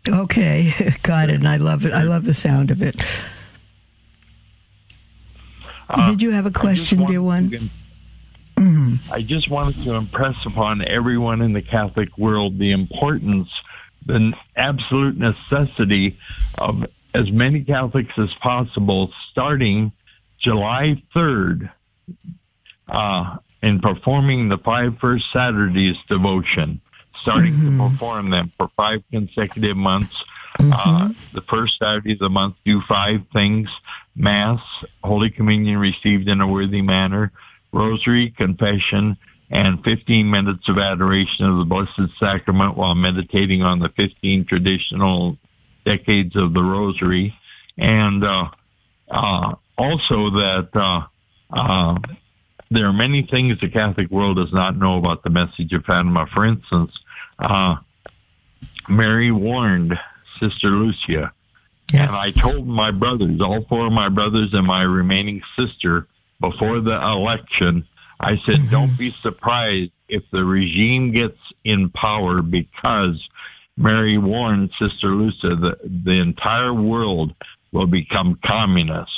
[0.08, 0.72] Okay,
[1.02, 1.38] got it.
[1.38, 1.94] And I love it.
[1.94, 2.96] I love the sound of it.
[5.90, 7.50] Uh, Did you have a question, dear one?
[7.50, 7.58] To,
[8.58, 8.96] mm-hmm.
[9.12, 13.48] I just wanted to impress upon everyone in the Catholic world the importance,
[14.06, 16.18] the absolute necessity
[16.60, 16.84] of
[17.16, 19.92] as many Catholics as possible starting
[20.44, 21.72] July 3rd
[22.88, 26.82] uh, in performing the five first Saturdays devotion,
[27.24, 27.80] starting mm-hmm.
[27.80, 30.14] to perform them for five consecutive months.
[30.60, 30.72] Mm-hmm.
[30.72, 33.68] Uh, the first Saturday of the month, do five things
[34.16, 34.60] Mass,
[35.04, 37.32] Holy Communion received in a worthy manner,
[37.72, 39.18] Rosary, Confession,
[39.52, 45.38] and 15 minutes of adoration of the Blessed Sacrament while meditating on the 15 traditional
[45.86, 47.34] decades of the Rosary.
[47.78, 48.46] And uh,
[49.10, 51.96] uh, also that uh, uh,
[52.70, 56.28] there are many things the Catholic world does not know about the message of Fatima.
[56.34, 56.92] For instance,
[57.40, 57.76] uh,
[58.88, 59.94] Mary warned
[60.40, 61.32] Sister Lucia
[61.94, 62.08] yeah.
[62.08, 66.08] And I told my brothers, all four of my brothers and my remaining sister,
[66.40, 67.86] before the election,
[68.20, 68.72] I said, mm-hmm.
[68.72, 73.22] don't be surprised if the regime gets in power because
[73.78, 77.34] Mary warned Sister Lucia that the entire world
[77.72, 79.12] will become communist.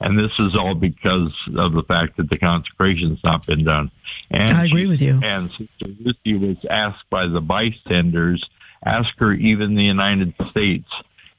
[0.00, 3.90] And this is all because of the fact that the consecration's not been done.
[4.30, 5.20] And I agree she, with you.
[5.22, 8.44] And Sister Lucia was asked by the bystanders,
[8.84, 10.88] ask her even the United States,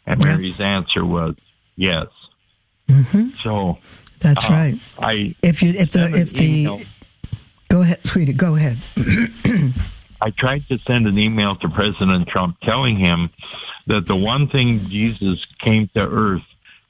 [0.05, 0.27] and yeah.
[0.27, 1.35] Mary's answer was
[1.75, 2.07] yes.
[2.89, 3.29] Mm-hmm.
[3.41, 3.77] So
[4.19, 4.79] that's uh, right.
[4.99, 6.81] I if you if the if the email,
[7.69, 8.77] go ahead, sweetie, go ahead.
[10.21, 13.29] I tried to send an email to President Trump telling him
[13.87, 16.43] that the one thing Jesus came to earth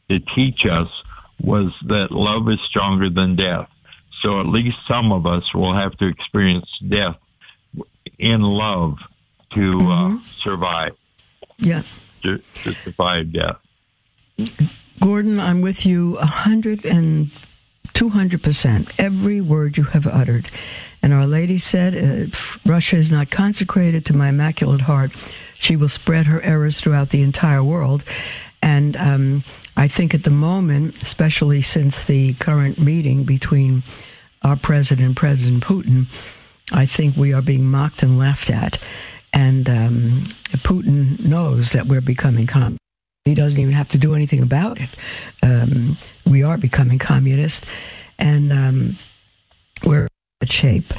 [0.09, 0.87] to teach us
[1.41, 3.67] was that love is stronger than death.
[4.21, 7.17] So at least some of us will have to experience death
[8.19, 8.97] in love
[9.55, 10.17] to uh, mm-hmm.
[10.17, 10.91] uh, survive.
[11.57, 11.81] Yeah
[12.23, 12.41] to,
[12.83, 13.57] survive death.
[14.99, 17.31] Gordon, I'm with you a hundred and
[17.93, 18.91] two hundred percent.
[18.97, 20.49] Every word you have uttered,
[21.01, 25.11] and Our Lady said, "If Russia is not consecrated to my Immaculate Heart,
[25.59, 28.03] she will spread her errors throughout the entire world."
[28.61, 29.43] And um,
[29.75, 33.83] I think at the moment, especially since the current meeting between
[34.41, 36.07] our president, and President Putin,
[36.71, 38.79] I think we are being mocked and laughed at.
[39.33, 42.79] And um, Putin knows that we're becoming communist.
[43.25, 44.89] He doesn't even have to do anything about it.
[45.41, 47.65] Um, we are becoming communist,
[48.19, 48.97] and um,
[49.83, 50.07] we're
[50.41, 50.93] in shape.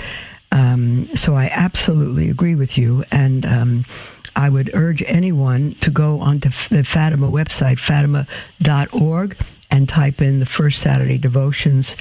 [0.50, 3.84] Um, so I absolutely agree with you, and um,
[4.34, 9.36] I would urge anyone to go onto the Fatima website, fatima.org,
[9.70, 11.96] and type in the First Saturday Devotions,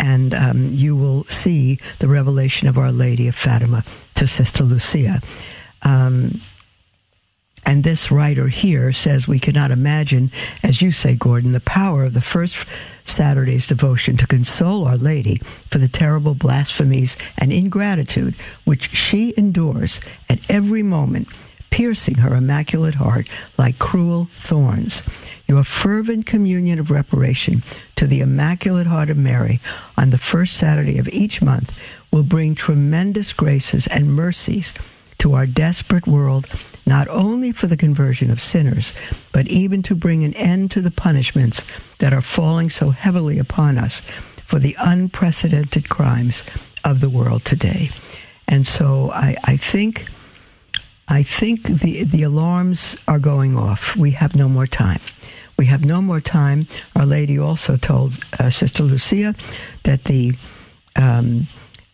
[0.00, 3.84] and um, you will see the revelation of Our Lady of Fatima
[4.16, 5.20] to Sister Lucia.
[7.66, 10.30] And this writer here says we cannot imagine,
[10.62, 12.64] as you say, Gordon, the power of the first
[13.04, 20.00] Saturday's devotion to console Our Lady for the terrible blasphemies and ingratitude which she endures
[20.28, 21.26] at every moment,
[21.70, 25.02] piercing her immaculate heart like cruel thorns.
[25.48, 27.64] Your fervent communion of reparation
[27.96, 29.60] to the Immaculate Heart of Mary
[29.96, 31.72] on the first Saturday of each month
[32.12, 34.72] will bring tremendous graces and mercies
[35.18, 36.48] to our desperate world,
[36.86, 38.92] not only for the conversion of sinners,
[39.32, 41.62] but even to bring an end to the punishments
[41.98, 44.02] that are falling so heavily upon us
[44.44, 46.42] for the unprecedented crimes
[46.84, 47.90] of the world today.
[48.46, 50.06] And so I, I think
[51.08, 53.96] I think the the alarms are going off.
[53.96, 55.00] We have no more time.
[55.58, 56.66] We have no more time.
[56.94, 59.34] Our Lady also told uh, Sister Lucia
[59.84, 60.36] that the
[60.96, 61.46] um,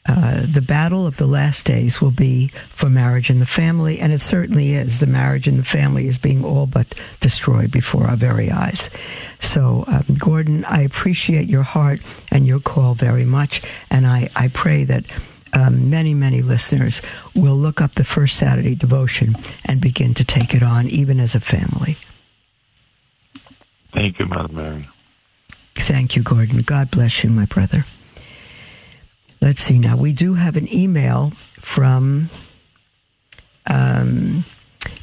[0.07, 4.13] uh, the battle of the last days will be for marriage and the family, and
[4.13, 4.99] it certainly is.
[4.99, 8.91] The marriage and the family is being all but destroyed before our very eyes.
[9.39, 12.01] So, um, Gordon, I appreciate your heart
[12.33, 15.05] and your call very much, and I, I pray that
[15.53, 17.01] um, many, many listeners
[17.37, 21.37] will look up the first Saturday devotion and begin to take it on, even as
[21.37, 21.97] a family.
[23.93, 24.85] Thank you, Mother Mary.
[25.77, 26.63] Thank you, Gordon.
[26.63, 27.87] God bless you, my brother.
[29.43, 29.97] Let's see now.
[29.97, 32.31] We do have an email from
[33.67, 34.45] um,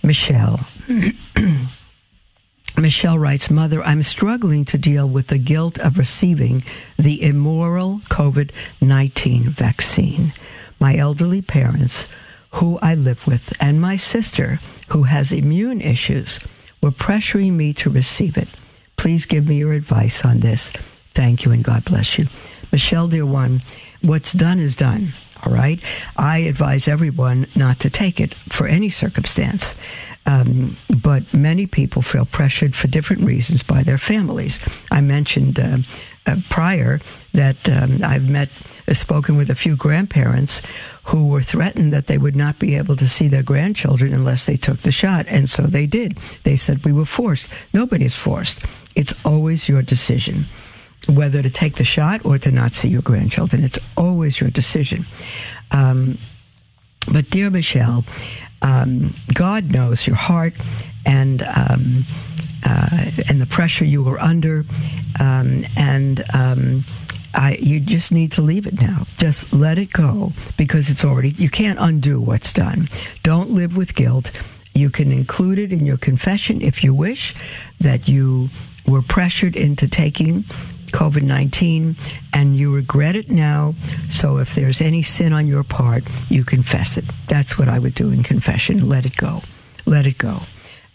[0.02, 0.66] Michelle.
[2.78, 6.64] Michelle writes, Mother, I'm struggling to deal with the guilt of receiving
[6.98, 10.32] the immoral COVID 19 vaccine.
[10.80, 12.06] My elderly parents,
[12.52, 16.40] who I live with, and my sister, who has immune issues,
[16.82, 18.48] were pressuring me to receive it.
[18.96, 20.72] Please give me your advice on this.
[21.14, 22.30] Thank you and God bless you.
[22.72, 23.62] Michelle, dear one,
[24.02, 25.14] what's done is done.
[25.45, 25.80] All right.
[26.18, 29.76] I advise everyone not to take it for any circumstance.
[30.26, 34.60] Um, but many people feel pressured for different reasons by their families.
[34.91, 35.78] I mentioned uh,
[36.28, 37.00] uh, prior
[37.34, 38.50] that um, I've met,
[38.88, 40.62] uh, spoken with a few grandparents
[41.04, 44.58] who were threatened that they would not be able to see their grandchildren unless they
[44.58, 45.26] took the shot.
[45.30, 46.20] And so they did.
[46.43, 47.47] They said, We were forced.
[47.74, 48.60] Nobody is forced.
[48.95, 50.45] It's always your decision
[51.10, 53.64] whether to take the shot or to not see your grandchildren.
[53.64, 55.05] It's always your decision.
[55.72, 56.18] Um,
[57.12, 58.05] but, dear Michelle,
[58.62, 60.53] um, God knows your heart
[61.05, 62.05] and um,
[62.66, 64.66] uh, and the pressure you were under,
[65.20, 66.86] um, and um,
[67.34, 69.07] I, you just need to leave it now.
[69.18, 71.30] Just let it go because it's already.
[71.32, 72.89] You can't undo what's done.
[73.24, 74.32] Don't live with guilt.
[74.74, 77.34] You can include it in your confession if you wish
[77.80, 78.49] that you
[78.86, 80.43] were pressured into taking
[80.90, 81.96] COVID 19
[82.34, 83.76] and you regret it now.
[84.10, 87.06] So if there's any sin on your part, you confess it.
[87.28, 88.88] That's what I would do in confession.
[88.90, 89.42] Let it go.
[89.86, 90.42] Let it go.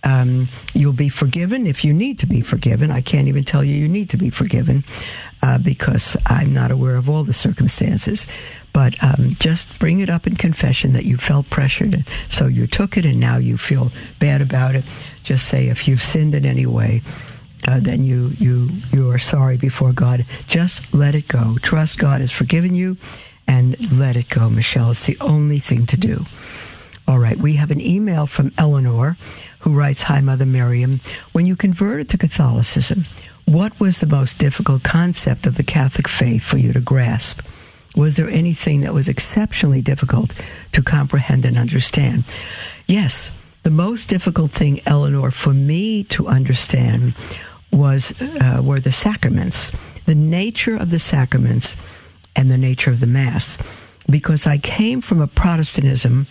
[0.04, 2.90] Um, you'll be forgiven if you need to be forgiven.
[2.90, 4.84] I can't even tell you you need to be forgiven
[5.42, 8.26] uh, because I'm not aware of all the circumstances.
[8.74, 12.96] But um, just bring it up in confession that you felt pressured, so you took
[12.96, 14.84] it and now you feel bad about it.
[15.22, 17.00] Just say, if you've sinned in any way,
[17.66, 20.26] uh, then you you you are sorry before God.
[20.48, 21.58] Just let it go.
[21.62, 22.96] Trust God has forgiven you,
[23.46, 24.90] and let it go, Michelle.
[24.90, 26.26] It's the only thing to do.
[27.06, 29.16] All right, we have an email from Eleanor
[29.60, 31.00] who writes Hi, Mother Miriam.
[31.32, 33.04] When you converted to Catholicism,
[33.46, 37.40] what was the most difficult concept of the Catholic faith for you to grasp?
[37.94, 40.32] Was there anything that was exceptionally difficult
[40.72, 42.24] to comprehend and understand?
[42.86, 43.30] Yes,
[43.62, 47.14] the most difficult thing, Eleanor, for me to understand
[47.74, 49.72] was uh, were the sacraments,
[50.06, 51.76] the nature of the sacraments,
[52.36, 53.58] and the nature of the Mass,
[54.08, 56.26] because I came from a Protestantism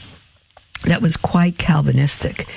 [0.85, 2.47] that was quite Calvinistic,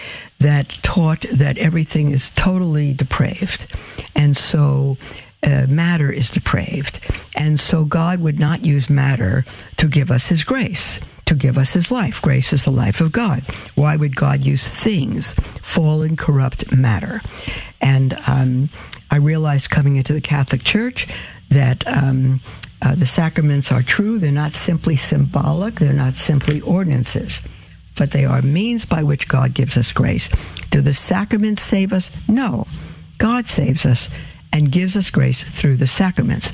[0.40, 3.66] that taught that everything is totally depraved,
[4.14, 4.96] and so.
[5.42, 6.98] Uh, matter is depraved.
[7.36, 9.44] And so God would not use matter
[9.76, 12.22] to give us his grace to give us his life.
[12.22, 13.42] Grace is the life of God.
[13.74, 17.20] Why would God use things, fallen, corrupt matter?
[17.80, 18.70] And um,
[19.10, 21.06] I realized coming into the Catholic Church
[21.50, 21.86] that.
[21.86, 22.40] Um,
[22.82, 24.18] uh, the sacraments are true.
[24.18, 25.76] They're not simply symbolic.
[25.76, 27.40] They're not simply ordinances,
[27.96, 30.28] but they are means by which God gives us grace.
[30.70, 32.10] Do the sacraments save us?
[32.28, 32.66] No.
[33.18, 34.10] God saves us
[34.52, 36.52] and gives us grace through the sacraments.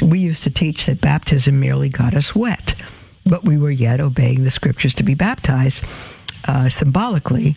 [0.00, 2.74] We used to teach that baptism merely got us wet
[3.26, 5.84] but we were yet obeying the scriptures to be baptized
[6.46, 7.56] uh, symbolically,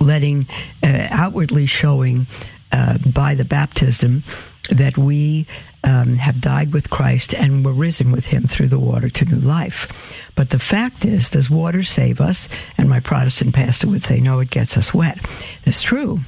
[0.00, 0.46] letting
[0.82, 2.26] uh, outwardly showing
[2.72, 4.24] uh, by the baptism
[4.70, 5.46] that we
[5.84, 9.40] um, have died with Christ and were risen with him through the water to new
[9.40, 9.88] life.
[10.36, 12.48] But the fact is, does water save us?
[12.78, 15.18] And my Protestant pastor would say, no, it gets us wet.
[15.64, 16.20] That's true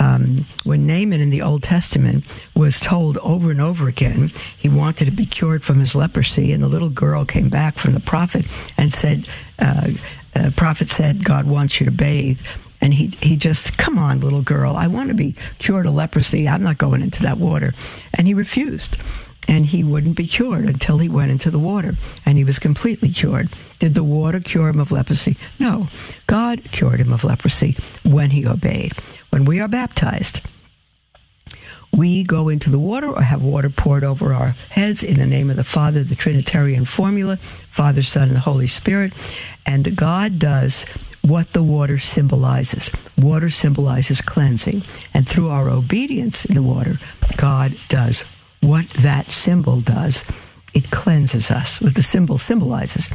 [0.00, 2.24] um, when Naaman in the Old Testament
[2.54, 6.62] was told over and over again he wanted to be cured from his leprosy, and
[6.62, 8.44] the little girl came back from the prophet
[8.76, 9.28] and said,
[9.58, 9.90] uh,
[10.34, 12.40] uh, "Prophet said God wants you to bathe."
[12.80, 16.48] And he he just, come on, little girl, I want to be cured of leprosy.
[16.48, 17.74] I'm not going into that water,
[18.14, 18.96] and he refused.
[19.48, 21.96] And he wouldn't be cured until he went into the water,
[22.26, 23.48] and he was completely cured.
[23.78, 25.36] Did the water cure him of leprosy?
[25.58, 25.88] No.
[26.26, 28.92] God cured him of leprosy when he obeyed.
[29.30, 30.42] When we are baptized,
[31.92, 35.48] we go into the water or have water poured over our heads in the name
[35.48, 37.38] of the Father, the Trinitarian formula,
[37.70, 39.14] Father, Son, and the Holy Spirit.
[39.64, 40.84] And God does
[41.22, 42.90] what the water symbolizes.
[43.16, 44.82] Water symbolizes cleansing.
[45.14, 46.98] And through our obedience in the water,
[47.36, 48.22] God does
[48.60, 50.24] what that symbol does.
[50.74, 51.80] It cleanses us.
[51.80, 53.08] What the symbol symbolizes.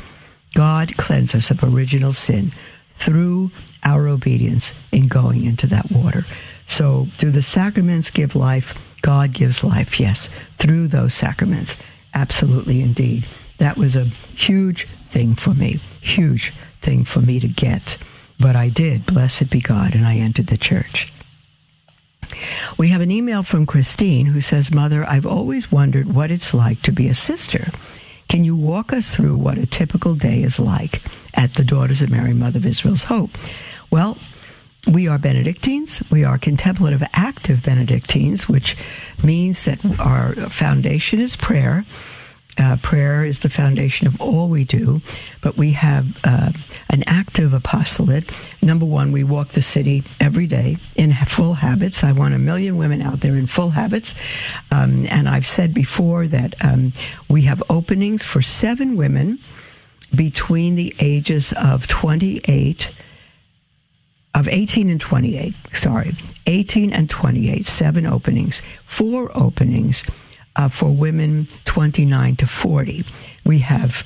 [0.54, 2.52] God cleanses us of original sin
[2.96, 3.52] through
[3.84, 6.26] our obedience in going into that water.
[6.68, 10.30] So, through the sacraments give life, God gives life, yes,
[10.60, 11.76] through those sacraments.
[12.14, 13.26] Absolutely, indeed.
[13.58, 17.98] That was a huge thing for me, huge thing for me to get.
[18.40, 21.12] But I did, blessed be God, and I entered the church.
[22.78, 26.82] We have an email from Christine who says, Mother, I've always wondered what it's like
[26.84, 27.72] to be a sister.
[28.30, 31.02] Can you walk us through what a typical day is like
[31.34, 33.32] at the Daughters of Mary, Mother of Israel's Hope?
[33.92, 34.18] Well,
[34.92, 36.02] we are Benedictines.
[36.10, 38.76] We are contemplative active Benedictines, which
[39.24, 41.86] means that our foundation is prayer.
[42.58, 45.02] Uh, prayer is the foundation of all we do,
[45.42, 46.52] but we have uh,
[46.90, 48.32] an active apostolate.
[48.62, 52.04] Number one, we walk the city every day in full habits.
[52.04, 54.14] I want a million women out there in full habits.
[54.70, 56.94] Um, and I've said before that um,
[57.28, 59.40] we have openings for seven women
[60.14, 62.90] between the ages of 28
[64.36, 66.16] of 18 and 28, sorry,
[66.48, 70.04] 18 and 28, seven openings, four openings
[70.56, 73.06] uh, for women 29 to 40.
[73.46, 74.06] We have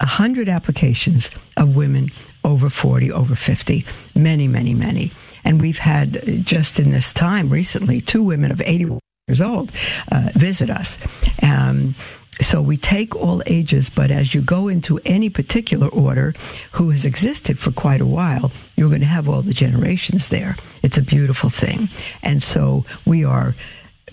[0.00, 2.10] 100 applications of women
[2.44, 3.84] over 40, over 50,
[4.14, 5.12] many, many, many.
[5.44, 9.72] And we've had uh, just in this time recently two women of 80 years old
[10.12, 10.98] uh, visit us.
[11.42, 11.94] Um,
[12.42, 16.34] so we take all ages, but as you go into any particular order
[16.72, 20.56] who has existed for quite a while, you're going to have all the generations there.
[20.82, 21.88] It's a beautiful thing.
[22.22, 23.54] And so we are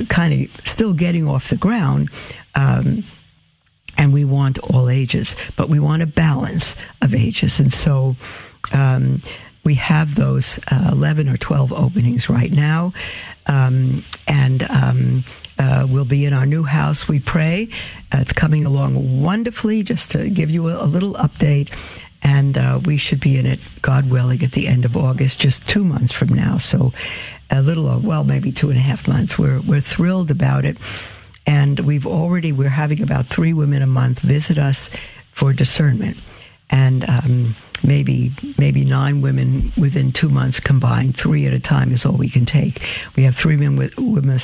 [0.09, 2.09] kind of still getting off the ground.
[2.55, 3.03] Um,
[3.97, 7.59] and we want all ages, but we want a balance of ages.
[7.59, 8.15] And so
[8.71, 9.19] um,
[9.63, 12.93] we have those uh, 11 or 12 openings right now.
[13.47, 15.23] Um, and um,
[15.59, 17.69] uh, we'll be in our new house, we pray.
[18.13, 21.73] Uh, it's coming along wonderfully, just to give you a, a little update.
[22.23, 25.67] And uh, we should be in it, God willing, at the end of August, just
[25.67, 26.57] two months from now.
[26.57, 26.93] So
[27.54, 29.38] a little, uh, well, maybe two and a half months.
[29.38, 30.78] We're, we're thrilled about it.
[31.45, 34.89] And we've already, we're having about three women a month visit us
[35.32, 36.18] for discernment.
[36.70, 41.18] And um, maybe maybe nine women within two months combined.
[41.18, 42.88] Three at a time is all we can take.
[43.16, 44.39] We have three women with, women,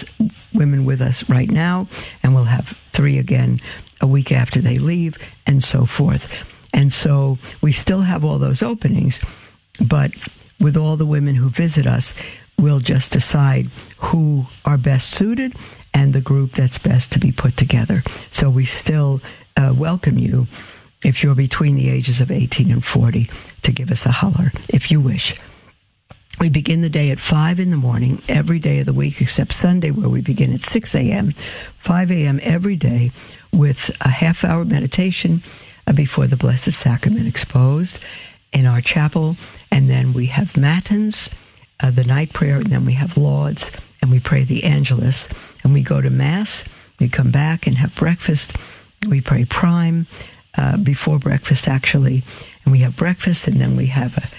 [0.53, 1.87] women with us right now,
[2.21, 3.59] and we'll have three again
[4.01, 6.31] a week after they leave, and so forth.
[6.73, 9.19] And so we still have all those openings,
[9.81, 10.11] but
[10.59, 12.13] with all the women who visit us,
[12.59, 15.55] we'll just decide who are best suited
[15.93, 18.03] and the group that's best to be put together.
[18.31, 19.21] So we still
[19.57, 20.47] uh, welcome you
[21.03, 23.29] if you're between the ages of 18 and 40,
[23.63, 25.33] to give us a holler if you wish.
[26.39, 29.53] We begin the day at 5 in the morning every day of the week except
[29.53, 31.33] Sunday, where we begin at 6 a.m.,
[31.77, 32.39] 5 a.m.
[32.43, 33.11] every day
[33.51, 35.43] with a half hour meditation
[35.87, 37.99] uh, before the Blessed Sacrament exposed
[38.53, 39.35] in our chapel.
[39.69, 41.29] And then we have Matins,
[41.81, 43.71] uh, the night prayer, and then we have Lauds,
[44.01, 45.27] and we pray the Angelus.
[45.63, 46.63] And we go to Mass,
[46.99, 48.53] we come back and have breakfast,
[49.07, 50.07] we pray Prime,
[50.57, 52.23] uh, before breakfast, actually.
[52.63, 54.29] And we have breakfast, and then we have a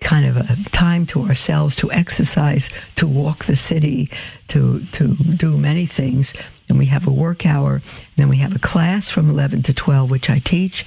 [0.00, 4.10] kind of a time to ourselves to exercise, to walk the city,
[4.48, 6.34] to to do many things.
[6.68, 9.74] And we have a work hour, and then we have a class from 11 to
[9.74, 10.86] 12, which I teach.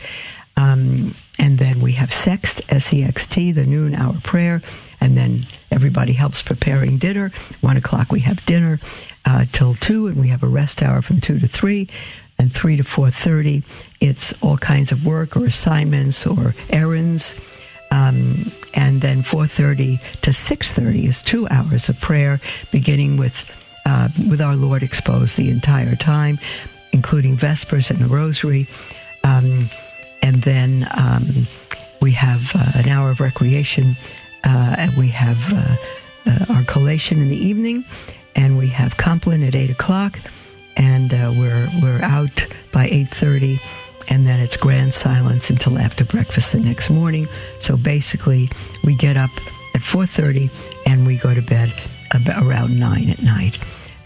[0.57, 4.61] Um, and then we have Sext, S-E-X-T, the noon hour prayer,
[5.01, 7.31] and then everybody helps preparing dinner.
[7.61, 8.79] One o'clock we have dinner
[9.25, 11.88] uh, till two, and we have a rest hour from two to three.
[12.39, 13.63] And 3 to 4.30
[14.01, 17.36] it's all kinds of work or assignments or errands.
[17.91, 23.49] Um, and then 4.30 to 6.30 is two hours of prayer beginning with
[23.86, 26.39] uh, with our lord exposed the entire time
[26.93, 28.67] including vespers and the rosary.
[29.23, 29.69] Um,
[30.24, 31.45] and then um,
[32.01, 33.97] we have uh, an hour of recreation
[34.45, 35.76] uh, and we have uh,
[36.26, 37.84] uh, our collation in the evening
[38.34, 40.17] and we have Compline at 8 o'clock
[40.78, 43.59] and uh, we're we're out by 8:30
[44.07, 47.28] and then it's grand silence until after breakfast the next morning.
[47.59, 48.49] So basically
[48.86, 49.32] we get up
[49.76, 50.49] at 4:30
[50.86, 51.74] and we go to bed
[52.38, 53.59] around 9 at night.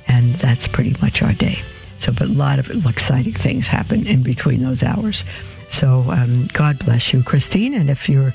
[0.08, 1.62] And that's pretty much our day
[2.00, 5.24] So, but a lot of exciting things happen in between those hours.
[5.70, 7.74] So um, God bless you, Christine.
[7.74, 8.34] And if you're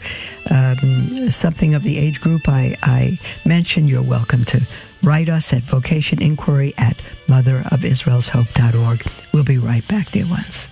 [0.50, 4.66] um, something of the age group I, I mentioned, you're welcome to
[5.02, 6.96] write us at vocation inquiry at
[7.28, 9.06] motherofisraelshope.org.
[9.32, 10.68] We'll be right back, dear ones.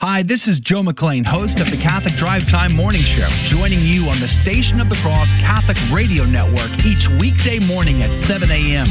[0.00, 4.08] Hi, this is Joe McClane, host of the Catholic Drive Time Morning Show, joining you
[4.08, 8.86] on the Station of the Cross Catholic Radio Network each weekday morning at 7 a.m.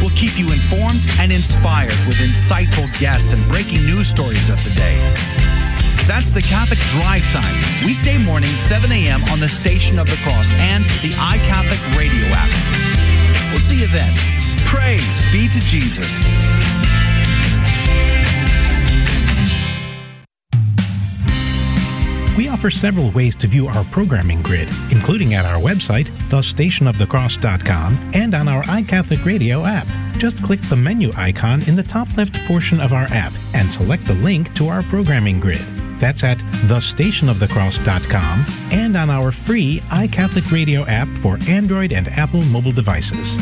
[0.00, 4.70] We'll keep you informed and inspired with insightful guests and breaking news stories of the
[4.70, 4.98] day.
[6.06, 9.22] That's the Catholic Drive Time, weekday morning, 7 a.m.
[9.30, 12.50] on the Station of the Cross and the iCatholic radio app.
[13.52, 14.12] We'll see you then.
[14.66, 16.12] Praise be to Jesus.
[22.36, 28.34] We offer several ways to view our programming grid, including at our website, thestationofthecross.com, and
[28.34, 29.86] on our iCatholic Radio app.
[30.18, 34.04] Just click the menu icon in the top left portion of our app and select
[34.06, 35.64] the link to our programming grid.
[36.00, 42.72] That's at thestationofthecross.com and on our free iCatholic Radio app for Android and Apple mobile
[42.72, 43.36] devices.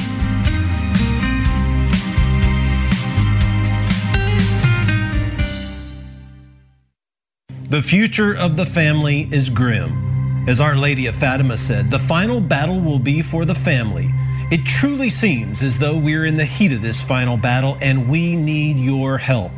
[7.72, 10.44] The future of the family is grim.
[10.46, 14.12] As Our Lady of Fatima said, the final battle will be for the family.
[14.50, 18.36] It truly seems as though we're in the heat of this final battle and we
[18.36, 19.52] need your help.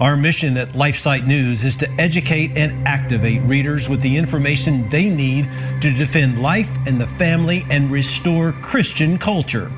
[0.00, 5.08] Our mission at LifeSite News is to educate and activate readers with the information they
[5.08, 5.48] need
[5.80, 9.72] to defend life and the family and restore Christian culture.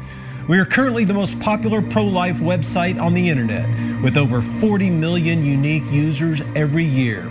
[0.49, 4.91] We are currently the most popular pro life website on the internet with over 40
[4.91, 7.31] million unique users every year.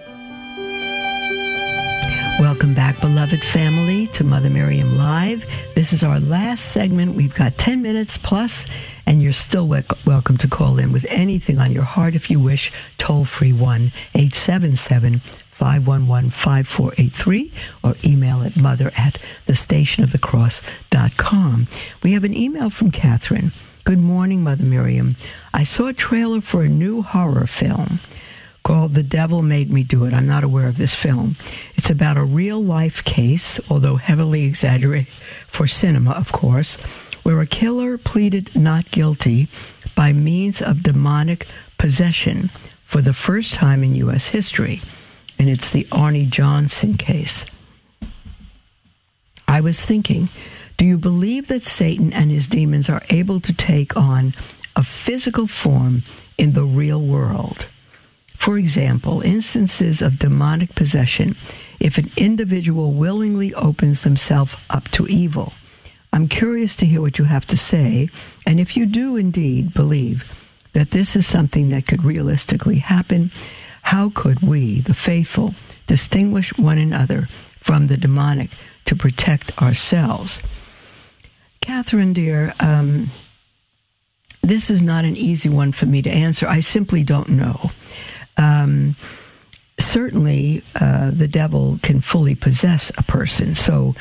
[2.41, 5.45] Welcome back, beloved family, to Mother Miriam Live.
[5.75, 7.13] This is our last segment.
[7.13, 8.65] We've got 10 minutes plus,
[9.05, 12.39] and you're still wel- welcome to call in with anything on your heart if you
[12.39, 12.71] wish.
[12.97, 15.21] Toll free 1 877
[15.51, 17.51] 511 5483
[17.83, 21.67] or email at mother at thestationofthecross.com.
[22.01, 23.51] We have an email from Catherine.
[23.83, 25.15] Good morning, Mother Miriam.
[25.53, 27.99] I saw a trailer for a new horror film
[28.71, 30.13] called The Devil Made Me Do It.
[30.13, 31.35] I'm not aware of this film.
[31.75, 35.13] It's about a real life case, although heavily exaggerated
[35.49, 36.75] for cinema, of course,
[37.23, 39.49] where a killer pleaded not guilty
[39.93, 41.47] by means of demonic
[41.77, 42.49] possession
[42.85, 44.27] for the first time in U.S.
[44.27, 44.81] history.
[45.37, 47.45] And it's the Arne Johnson case.
[49.49, 50.29] I was thinking,
[50.77, 54.33] do you believe that Satan and his demons are able to take on
[54.77, 56.03] a physical form
[56.37, 57.67] in the real world?
[58.41, 61.35] For example, instances of demonic possession
[61.79, 65.53] if an individual willingly opens themselves up to evil.
[66.11, 68.09] I'm curious to hear what you have to say,
[68.47, 70.23] and if you do indeed believe
[70.73, 73.31] that this is something that could realistically happen,
[73.83, 75.53] how could we, the faithful,
[75.85, 77.29] distinguish one another
[77.59, 78.49] from the demonic
[78.85, 80.39] to protect ourselves?
[81.61, 83.11] Catherine, dear, um,
[84.41, 86.47] this is not an easy one for me to answer.
[86.47, 87.69] I simply don't know.
[88.37, 88.95] Um,
[89.79, 93.55] certainly, uh, the devil can fully possess a person.
[93.55, 93.95] So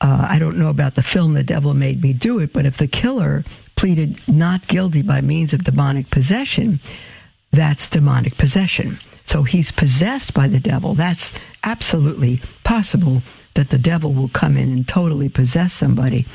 [0.00, 2.76] uh, I don't know about the film The Devil Made Me Do It, but if
[2.76, 3.44] the killer
[3.76, 6.80] pleaded not guilty by means of demonic possession,
[7.52, 8.98] that's demonic possession.
[9.24, 10.94] So he's possessed by the devil.
[10.94, 11.32] That's
[11.64, 13.22] absolutely possible
[13.54, 16.26] that the devil will come in and totally possess somebody.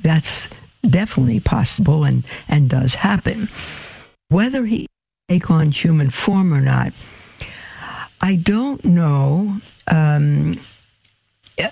[0.00, 0.48] That's
[0.88, 3.48] definitely possible and, and does happen.
[4.28, 4.86] Whether he
[5.28, 6.92] take on human form or not,
[8.22, 9.60] I don't know.
[9.86, 10.58] Um,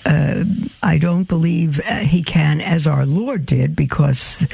[0.05, 0.45] uh,
[0.83, 4.47] I don't believe he can as our Lord did because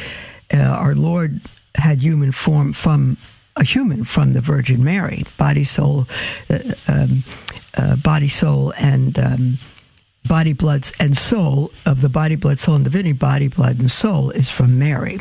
[0.55, 1.41] uh, our Lord
[1.75, 3.17] had human form from
[3.57, 6.07] a human from the Virgin Mary, body, soul,
[6.49, 7.25] uh, um,
[7.77, 9.59] uh, body, soul, and um,
[10.27, 13.13] body, blood, and soul of the body, blood, soul, and divinity.
[13.13, 15.19] Body, blood, and soul is from Mary.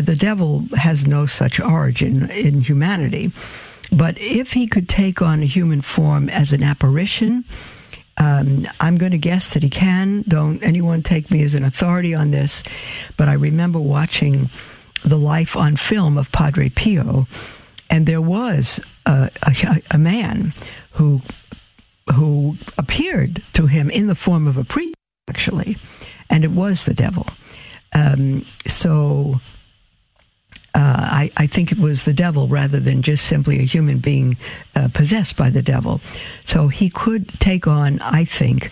[0.00, 3.32] The devil has no such origin in humanity,
[3.92, 7.44] but if he could take on a human form as an apparition.
[8.18, 10.24] Um, I'm going to guess that he can.
[10.28, 12.62] Don't anyone take me as an authority on this,
[13.16, 14.50] but I remember watching
[15.04, 17.26] the life on film of Padre Pio,
[17.88, 20.52] and there was a, a, a man
[20.92, 21.22] who
[22.14, 24.96] who appeared to him in the form of a priest,
[25.28, 25.78] actually,
[26.28, 27.26] and it was the devil.
[27.94, 29.40] Um, so
[30.74, 34.36] uh, I, I, think it was the devil rather than just simply a human being
[34.76, 36.00] uh, possessed by the devil.
[36.44, 38.70] So he could take on, I think,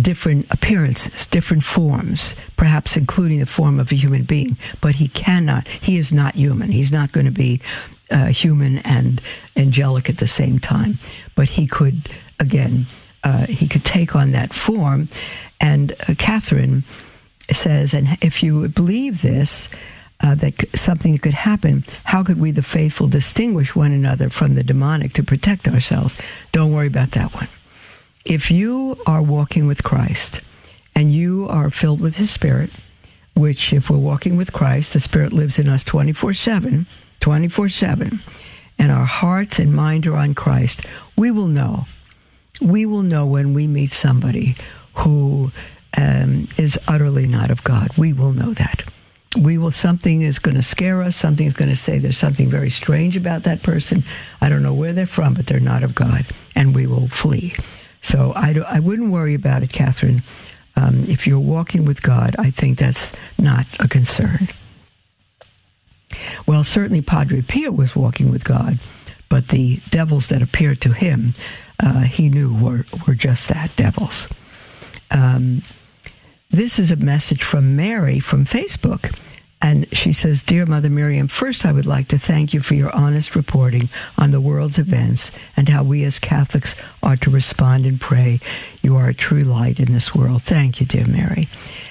[0.00, 5.66] different appearances, different forms, perhaps including the form of a human being, but he cannot,
[5.66, 6.70] he is not human.
[6.70, 7.60] He's not going to be
[8.10, 9.20] uh, human and
[9.56, 10.98] angelic at the same time.
[11.34, 12.86] But he could, again,
[13.24, 15.08] uh, he could take on that form.
[15.60, 16.84] And uh, Catherine
[17.52, 19.68] says, and if you believe this,
[20.22, 24.62] uh, that something could happen, how could we, the faithful, distinguish one another from the
[24.62, 26.14] demonic to protect ourselves?
[26.52, 27.48] Don't worry about that one
[28.24, 30.40] if you are walking with Christ
[30.94, 32.70] and you are filled with His Spirit,
[33.34, 36.86] which, if we're walking with Christ, the Spirit lives in us 24 7,
[37.20, 38.20] 24 7,
[38.78, 40.82] and our hearts and mind are on Christ,
[41.16, 41.86] we will know.
[42.60, 44.56] We will know when we meet somebody
[44.94, 45.50] who
[45.96, 47.90] um, is utterly not of God.
[47.96, 48.82] We will know that.
[49.38, 51.16] We will, something is going to scare us.
[51.16, 54.02] Something is going to say there's something very strange about that person.
[54.40, 56.26] I don't know where they're from, but they're not of God.
[56.56, 57.54] And we will flee.
[58.02, 60.24] So I, do, I wouldn't worry about it, Catherine.
[60.74, 64.48] Um, if you're walking with God, I think that's not a concern.
[66.46, 68.80] Well, certainly Padre Pio was walking with God,
[69.28, 71.34] but the devils that appeared to him,
[71.78, 74.26] uh, he knew were, were just that devils.
[75.10, 75.62] Um,
[76.50, 79.14] this is a message from Mary from Facebook.
[79.62, 82.94] And she says, Dear Mother Miriam, first I would like to thank you for your
[82.96, 88.00] honest reporting on the world's events and how we as Catholics are to respond and
[88.00, 88.40] pray.
[88.82, 90.42] You are a true light in this world.
[90.42, 91.48] Thank you, dear Mary.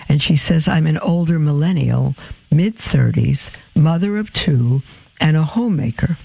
[0.09, 2.15] And she says, I'm an older millennial,
[2.51, 4.81] mid 30s, mother of two,
[5.21, 6.17] and a homemaker.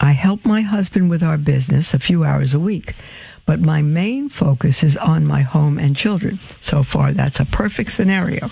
[0.00, 2.94] I help my husband with our business a few hours a week,
[3.46, 6.38] but my main focus is on my home and children.
[6.60, 8.50] So far, that's a perfect scenario.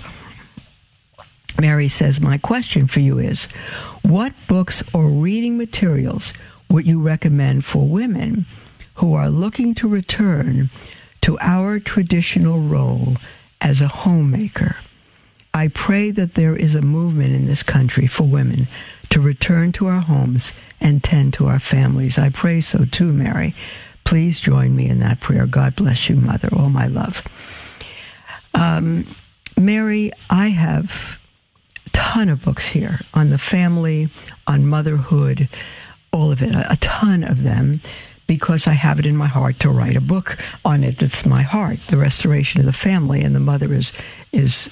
[1.61, 3.45] Mary says, My question for you is
[4.03, 6.32] what books or reading materials
[6.70, 8.47] would you recommend for women
[8.95, 10.70] who are looking to return
[11.22, 13.16] to our traditional role
[13.61, 14.76] as a homemaker?
[15.53, 18.68] I pray that there is a movement in this country for women
[19.11, 22.18] to return to our homes and tend to our families.
[22.18, 23.55] I pray so too, Mary.
[24.09, 25.44] Please join me in that prayer.
[25.44, 26.48] God bless you, Mother.
[26.56, 27.22] All my love.
[28.54, 29.06] Um,
[29.54, 31.20] Mary, I have
[31.84, 34.09] a ton of books here on the family,
[34.46, 35.50] on motherhood,
[36.11, 37.82] all of it, a, ton of them
[38.26, 40.96] because I have it in my heart to write a book on it.
[40.96, 43.92] That's my heart, the restoration of the family, and the mother is
[44.32, 44.70] is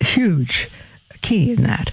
[0.00, 0.68] huge
[1.22, 1.92] key in that.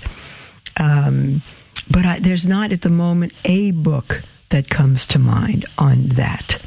[0.78, 1.44] Um,
[1.88, 4.24] but I, there's not at the moment a book
[4.54, 6.62] that comes to mind on that.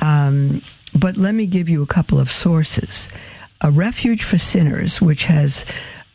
[0.00, 0.60] Um,
[0.94, 3.08] but let me give you a couple of sources.
[3.62, 5.64] A Refuge for Sinners, which has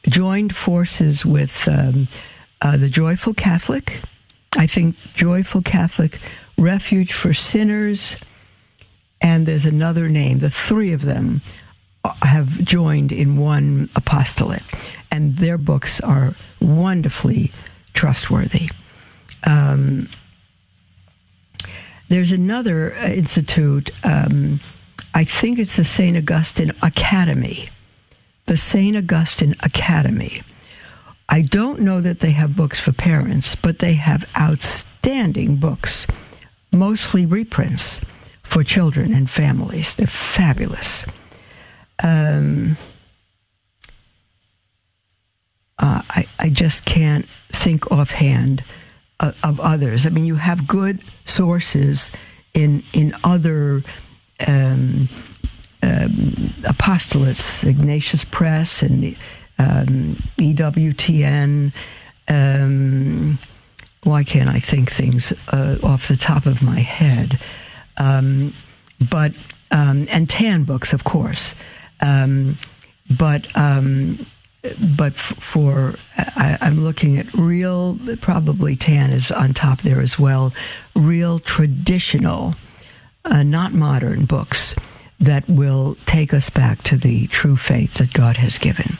[0.07, 2.07] joined forces with um,
[2.61, 4.01] uh, the Joyful Catholic.
[4.55, 6.19] I think Joyful Catholic,
[6.59, 8.15] Refuge for Sinners,
[9.19, 10.37] and there's another name.
[10.37, 11.41] The three of them
[12.21, 14.63] have joined in one apostolate,
[15.09, 17.51] and their books are wonderfully
[17.95, 18.69] trustworthy.
[19.47, 20.07] Um,
[22.09, 24.59] there's another uh, institute, um,
[25.13, 26.17] I think it's the St.
[26.17, 27.69] Augustine Academy
[28.49, 28.97] the St.
[28.97, 30.41] Augustine Academy.
[31.29, 36.07] I don't know that they have books for parents, but they have outstanding books,
[36.71, 38.01] mostly reprints
[38.41, 39.93] for children and families.
[39.93, 41.05] They're fabulous.
[42.01, 42.75] Um,
[45.77, 48.63] uh, I, I just can't think offhand
[49.19, 50.05] of, others.
[50.05, 52.11] I mean, you have good sources
[52.53, 53.83] in in other
[54.47, 55.09] um,
[55.83, 59.15] um, apostolates, Ignatius Press and
[59.57, 61.73] um, EWTN.
[62.27, 63.39] Um,
[64.03, 67.39] why can't I think things uh, off the top of my head?
[67.97, 68.53] Um,
[69.09, 69.33] but
[69.71, 71.53] um, and TAN Books, of course.
[73.09, 73.47] But
[74.95, 80.53] but for I, am looking at real, probably Tan is on top there as well.
[80.95, 82.55] Real traditional,
[83.25, 84.75] uh, not modern books
[85.19, 88.97] that will take us back to the true faith that God has given.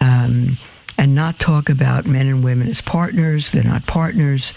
[0.00, 0.58] Um,
[0.96, 3.50] and not talk about men and women as partners.
[3.50, 4.52] They're not partners.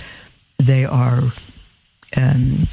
[0.60, 1.34] They are
[2.16, 2.68] um,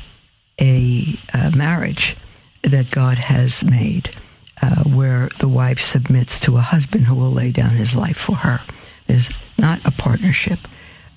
[0.61, 2.17] a, a, marriage
[2.62, 4.15] that God has made
[4.62, 8.36] uh, where the wife submits to a husband who will lay down his life for
[8.36, 8.61] her.
[9.07, 9.28] Is
[9.59, 10.59] not a partnership.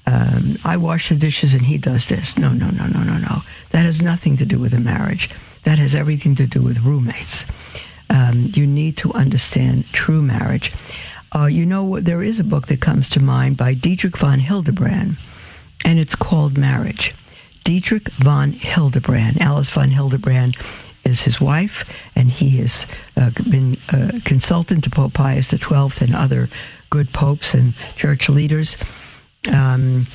[0.05, 2.37] Um, I wash the dishes and he does this.
[2.37, 3.43] No, no, no, no, no, no.
[3.71, 5.29] That has nothing to do with a marriage.
[5.63, 7.45] That has everything to do with roommates.
[8.09, 10.71] Um, you need to understand true marriage.
[11.35, 15.17] Uh, you know, there is a book that comes to mind by Dietrich von Hildebrand,
[15.83, 17.13] and it's called Marriage.
[17.65, 20.55] Dietrich von Hildebrand, Alice von Hildebrand
[21.07, 21.85] is his wife,
[22.15, 22.85] and he has
[23.15, 26.49] uh, been a consultant to Pope Pius XII and other
[26.89, 28.77] good popes and church leaders.
[29.51, 30.07] Um,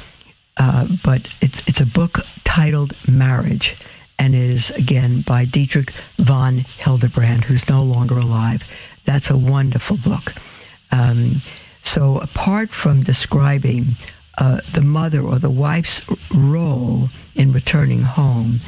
[0.59, 3.75] uh, but it's, it's a book titled Marriage,
[4.19, 8.63] and it is, again, by Dietrich von Hildebrand, who's no longer alive.
[9.05, 10.35] That's a wonderful book.
[10.91, 11.41] Um,
[11.83, 13.97] so, apart from describing
[14.39, 18.61] uh, the mother or the wife's role in returning home,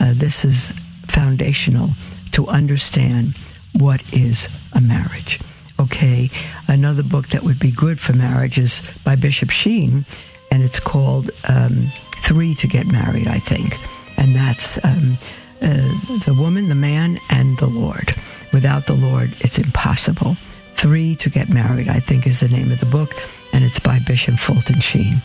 [0.00, 0.72] uh, this is
[1.10, 1.90] foundational
[2.32, 3.36] to understand
[3.72, 5.40] what is a marriage.
[5.78, 6.30] Okay,
[6.68, 10.06] another book that would be good for marriage is by Bishop Sheen,
[10.50, 11.92] and it's called um,
[12.22, 13.76] Three to Get Married, I think.
[14.16, 15.18] And that's um,
[15.60, 15.92] uh,
[16.24, 18.14] the woman, the man, and the Lord.
[18.52, 20.36] Without the Lord, it's impossible.
[20.76, 23.12] Three to Get Married, I think, is the name of the book,
[23.52, 25.20] and it's by Bishop Fulton Sheen.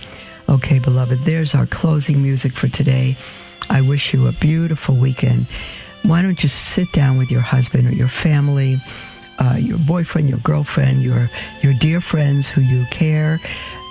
[0.50, 3.16] Okay, beloved, there's our closing music for today.
[3.70, 5.48] I wish you a beautiful weekend.
[6.04, 8.82] Why don't you sit down with your husband or your family,
[9.40, 11.30] uh, your boyfriend, your girlfriend, your
[11.62, 13.40] your dear friends who you care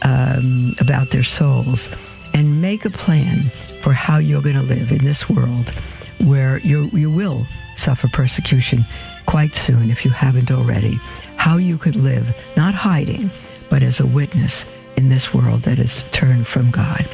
[0.04, 1.88] um, about their souls,
[2.34, 3.50] and make a plan
[3.80, 5.70] for how you're going to live in this world
[6.18, 7.46] where you you will
[7.76, 8.84] suffer persecution
[9.26, 11.00] quite soon if you haven't already
[11.40, 13.30] how you could live, not hiding,
[13.70, 14.66] but as a witness
[14.96, 17.08] in this world that is turned from God.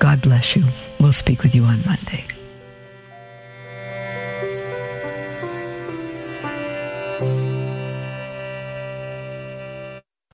[0.00, 0.64] God bless you.
[1.00, 2.37] We'll speak with you on Monday.